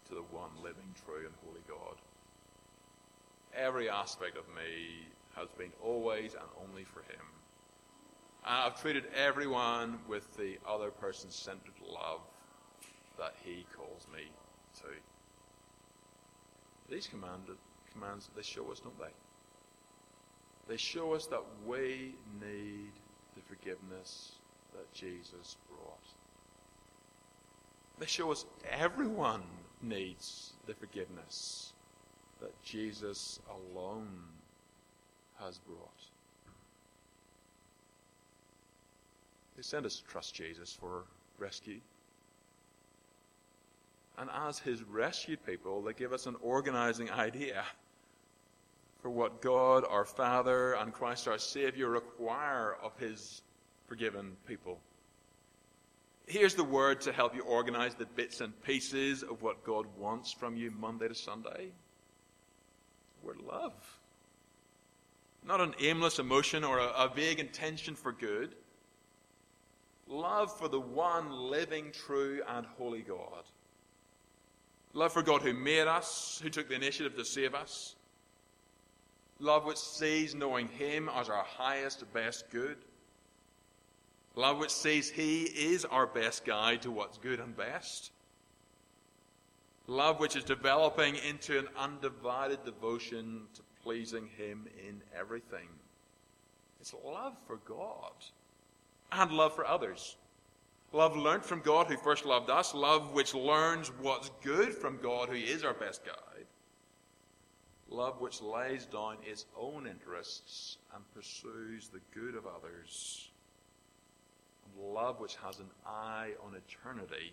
to 0.08 0.14
the 0.14 0.22
one 0.30 0.50
living, 0.62 0.94
true, 1.04 1.26
and 1.26 1.34
holy 1.44 1.62
God. 1.68 1.96
Every 3.54 3.90
aspect 3.90 4.36
of 4.36 4.46
me 4.48 5.06
has 5.34 5.48
been 5.58 5.72
always 5.82 6.34
and 6.34 6.48
only 6.68 6.84
for 6.84 7.00
Him. 7.00 7.26
And 8.46 8.54
I've 8.54 8.80
treated 8.80 9.04
everyone 9.14 9.98
with 10.08 10.36
the 10.36 10.58
other 10.68 10.90
person 10.90 11.30
centered 11.30 11.74
love 11.92 12.20
that 13.18 13.34
He 13.44 13.66
calls 13.76 14.06
me 14.12 14.30
to. 14.76 14.88
These 16.88 17.08
commands, 17.08 18.30
they 18.36 18.42
show 18.42 18.70
us, 18.70 18.80
don't 18.80 18.98
they? 18.98 19.12
They 20.68 20.76
show 20.76 21.12
us 21.14 21.26
that 21.26 21.42
we 21.66 22.14
need 22.40 22.92
the 23.34 23.42
forgiveness 23.48 24.32
that 24.72 24.92
Jesus 24.92 25.56
brought. 25.68 25.98
They 28.00 28.06
show 28.06 28.32
us 28.32 28.46
everyone 28.70 29.42
needs 29.82 30.54
the 30.66 30.72
forgiveness 30.72 31.74
that 32.40 32.50
Jesus 32.64 33.38
alone 33.50 34.08
has 35.38 35.58
brought. 35.58 36.00
They 39.54 39.62
send 39.62 39.84
us 39.84 39.96
to 39.96 40.04
trust 40.04 40.34
Jesus 40.34 40.72
for 40.72 41.04
rescue. 41.38 41.80
And 44.16 44.30
as 44.34 44.58
his 44.58 44.82
rescued 44.82 45.44
people, 45.44 45.82
they 45.82 45.92
give 45.92 46.14
us 46.14 46.26
an 46.26 46.36
organizing 46.40 47.10
idea 47.10 47.64
for 49.02 49.10
what 49.10 49.42
God, 49.42 49.84
our 49.86 50.06
Father, 50.06 50.72
and 50.72 50.92
Christ, 50.94 51.28
our 51.28 51.38
Savior, 51.38 51.90
require 51.90 52.76
of 52.82 52.96
his 52.98 53.42
forgiven 53.86 54.36
people. 54.48 54.78
Here's 56.30 56.54
the 56.54 56.62
word 56.62 57.00
to 57.00 57.12
help 57.12 57.34
you 57.34 57.42
organize 57.42 57.96
the 57.96 58.06
bits 58.06 58.40
and 58.40 58.52
pieces 58.62 59.24
of 59.24 59.42
what 59.42 59.64
God 59.64 59.84
wants 59.98 60.32
from 60.32 60.56
you 60.56 60.70
Monday 60.70 61.08
to 61.08 61.14
Sunday. 61.14 61.72
Word 63.24 63.38
love. 63.40 63.72
Not 65.44 65.60
an 65.60 65.74
aimless 65.80 66.20
emotion 66.20 66.62
or 66.62 66.78
a, 66.78 66.86
a 66.86 67.12
vague 67.12 67.40
intention 67.40 67.96
for 67.96 68.12
good. 68.12 68.54
Love 70.06 70.56
for 70.56 70.68
the 70.68 70.78
one 70.78 71.32
living, 71.32 71.90
true, 71.90 72.42
and 72.48 72.64
holy 72.78 73.02
God. 73.02 73.42
Love 74.92 75.12
for 75.12 75.22
God 75.22 75.42
who 75.42 75.52
made 75.52 75.88
us, 75.88 76.38
who 76.40 76.48
took 76.48 76.68
the 76.68 76.76
initiative 76.76 77.16
to 77.16 77.24
save 77.24 77.56
us. 77.56 77.96
Love 79.40 79.64
which 79.64 79.78
sees 79.78 80.36
knowing 80.36 80.68
Him 80.68 81.10
as 81.12 81.28
our 81.28 81.42
highest, 81.42 82.04
best 82.12 82.48
good. 82.50 82.76
Love 84.36 84.58
which 84.58 84.70
says 84.70 85.10
He 85.10 85.44
is 85.44 85.84
our 85.84 86.06
best 86.06 86.44
guide 86.44 86.82
to 86.82 86.90
what's 86.90 87.18
good 87.18 87.40
and 87.40 87.56
best. 87.56 88.12
Love 89.86 90.20
which 90.20 90.36
is 90.36 90.44
developing 90.44 91.16
into 91.16 91.58
an 91.58 91.68
undivided 91.76 92.64
devotion 92.64 93.42
to 93.54 93.62
pleasing 93.82 94.28
Him 94.36 94.68
in 94.86 95.02
everything. 95.18 95.68
It's 96.80 96.94
love 97.04 97.36
for 97.46 97.56
God 97.68 98.12
and 99.12 99.32
love 99.32 99.54
for 99.54 99.66
others. 99.66 100.16
Love 100.92 101.16
learned 101.16 101.44
from 101.44 101.60
God 101.60 101.86
who 101.86 101.96
first 101.96 102.24
loved 102.24 102.50
us. 102.50 102.74
Love 102.74 103.12
which 103.12 103.34
learns 103.34 103.88
what's 104.00 104.30
good 104.42 104.72
from 104.72 104.98
God 105.02 105.28
who 105.28 105.34
is 105.34 105.64
our 105.64 105.74
best 105.74 106.04
guide. 106.04 106.46
Love 107.88 108.20
which 108.20 108.40
lays 108.40 108.86
down 108.86 109.16
its 109.24 109.46
own 109.58 109.86
interests 109.86 110.78
and 110.94 111.04
pursues 111.14 111.88
the 111.88 112.00
good 112.14 112.36
of 112.36 112.46
others 112.46 113.30
love 114.80 115.20
which 115.20 115.36
has 115.36 115.58
an 115.58 115.70
eye 115.86 116.30
on 116.44 116.54
eternity 116.54 117.32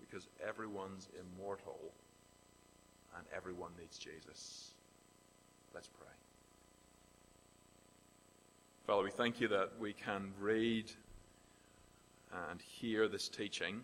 because 0.00 0.26
everyone's 0.46 1.08
immortal 1.20 1.78
and 3.16 3.26
everyone 3.34 3.70
needs 3.78 3.98
Jesus. 3.98 4.72
Let's 5.74 5.88
pray. 5.88 6.08
Father, 8.86 9.04
we 9.04 9.10
thank 9.10 9.40
you 9.40 9.48
that 9.48 9.72
we 9.78 9.92
can 9.92 10.32
read 10.40 10.90
and 12.50 12.60
hear 12.60 13.08
this 13.08 13.28
teaching 13.28 13.80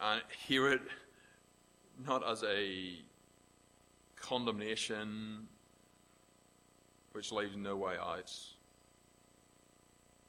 and 0.00 0.22
hear 0.46 0.70
it 0.70 0.82
not 2.06 2.28
as 2.28 2.44
a 2.44 2.94
condemnation 4.16 5.48
which 7.12 7.32
leaves 7.32 7.56
no 7.56 7.76
way 7.76 7.94
out 8.00 8.32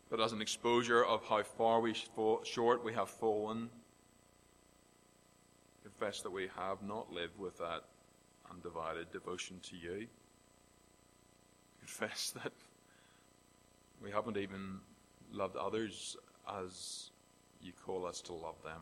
but 0.09 0.19
as 0.19 0.31
an 0.31 0.41
exposure 0.41 1.03
of 1.03 1.23
how 1.25 1.43
far 1.43 1.79
we 1.81 1.93
fall, 1.93 2.41
short 2.43 2.83
we 2.83 2.93
have 2.93 3.09
fallen. 3.09 3.69
Confess 5.83 6.21
that 6.21 6.31
we 6.31 6.49
have 6.57 6.81
not 6.81 7.11
lived 7.13 7.37
with 7.37 7.57
that 7.59 7.83
undivided 8.49 9.11
devotion 9.11 9.59
to 9.69 9.75
you. 9.75 10.07
Confess 11.79 12.31
that 12.43 12.51
we 14.03 14.11
haven't 14.11 14.37
even 14.37 14.79
loved 15.31 15.55
others 15.55 16.17
as 16.65 17.11
you 17.61 17.71
call 17.85 18.05
us 18.05 18.21
to 18.21 18.33
love 18.33 18.55
them. 18.63 18.81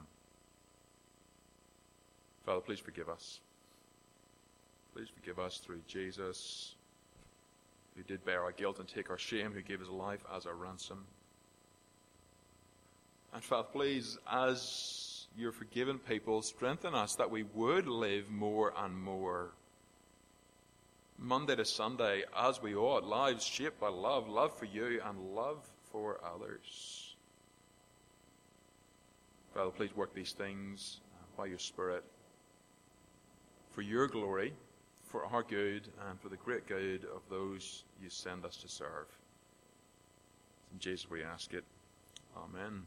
Father, 2.46 2.62
please 2.62 2.80
forgive 2.80 3.10
us. 3.10 3.42
Please 4.94 5.10
forgive 5.10 5.38
us 5.38 5.58
through 5.58 5.82
Jesus, 5.88 6.76
who 7.96 8.04
did 8.04 8.24
bear 8.24 8.42
our 8.44 8.54
guilt 8.54 8.80
and 8.80 8.88
take 8.88 9.10
our 9.10 9.18
shame, 9.18 9.52
who 9.52 9.62
gave 9.62 9.80
his 9.80 9.90
life 9.90 10.24
as 10.34 10.46
our 10.46 10.56
ransom. 10.56 11.06
And 13.34 13.44
Father, 13.44 13.68
please, 13.72 14.18
as 14.32 15.28
your 15.38 15.52
forgiven 15.52 16.00
people, 16.00 16.42
strengthen 16.42 16.96
us 16.96 17.16
that 17.16 17.30
we 17.30 17.44
would 17.44 17.88
live 17.88 18.30
more 18.30 18.74
and 18.78 19.00
more. 19.00 19.52
Monday 21.20 21.56
to 21.56 21.66
Sunday, 21.66 22.24
as 22.36 22.62
we 22.62 22.76
ought, 22.76 23.04
lives 23.04 23.44
shaped 23.44 23.80
by 23.80 23.90
love, 23.90 24.28
love 24.28 24.58
for 24.58 24.66
you 24.66 25.02
and 25.04 25.36
love 25.36 25.68
for 25.92 26.20
others. 26.24 27.16
Father, 29.54 29.72
please 29.72 29.96
work 29.96 30.13
these 30.13 30.34
things 30.34 31.00
uh, 31.16 31.42
by 31.42 31.48
your 31.48 31.58
Spirit 31.58 32.04
for 33.78 33.84
your 33.84 34.08
glory, 34.08 34.54
for 35.06 35.24
our 35.28 35.44
good, 35.44 35.88
and 36.10 36.20
for 36.20 36.30
the 36.30 36.36
great 36.38 36.68
good 36.68 37.06
of 37.16 37.22
those 37.30 37.84
you 38.02 38.10
send 38.10 38.44
us 38.44 38.58
to 38.58 38.68
serve. 38.68 39.06
In 40.74 40.80
Jesus 40.80 41.08
we 41.12 41.22
ask 41.22 41.54
it. 41.54 41.63
Amen. 42.36 42.82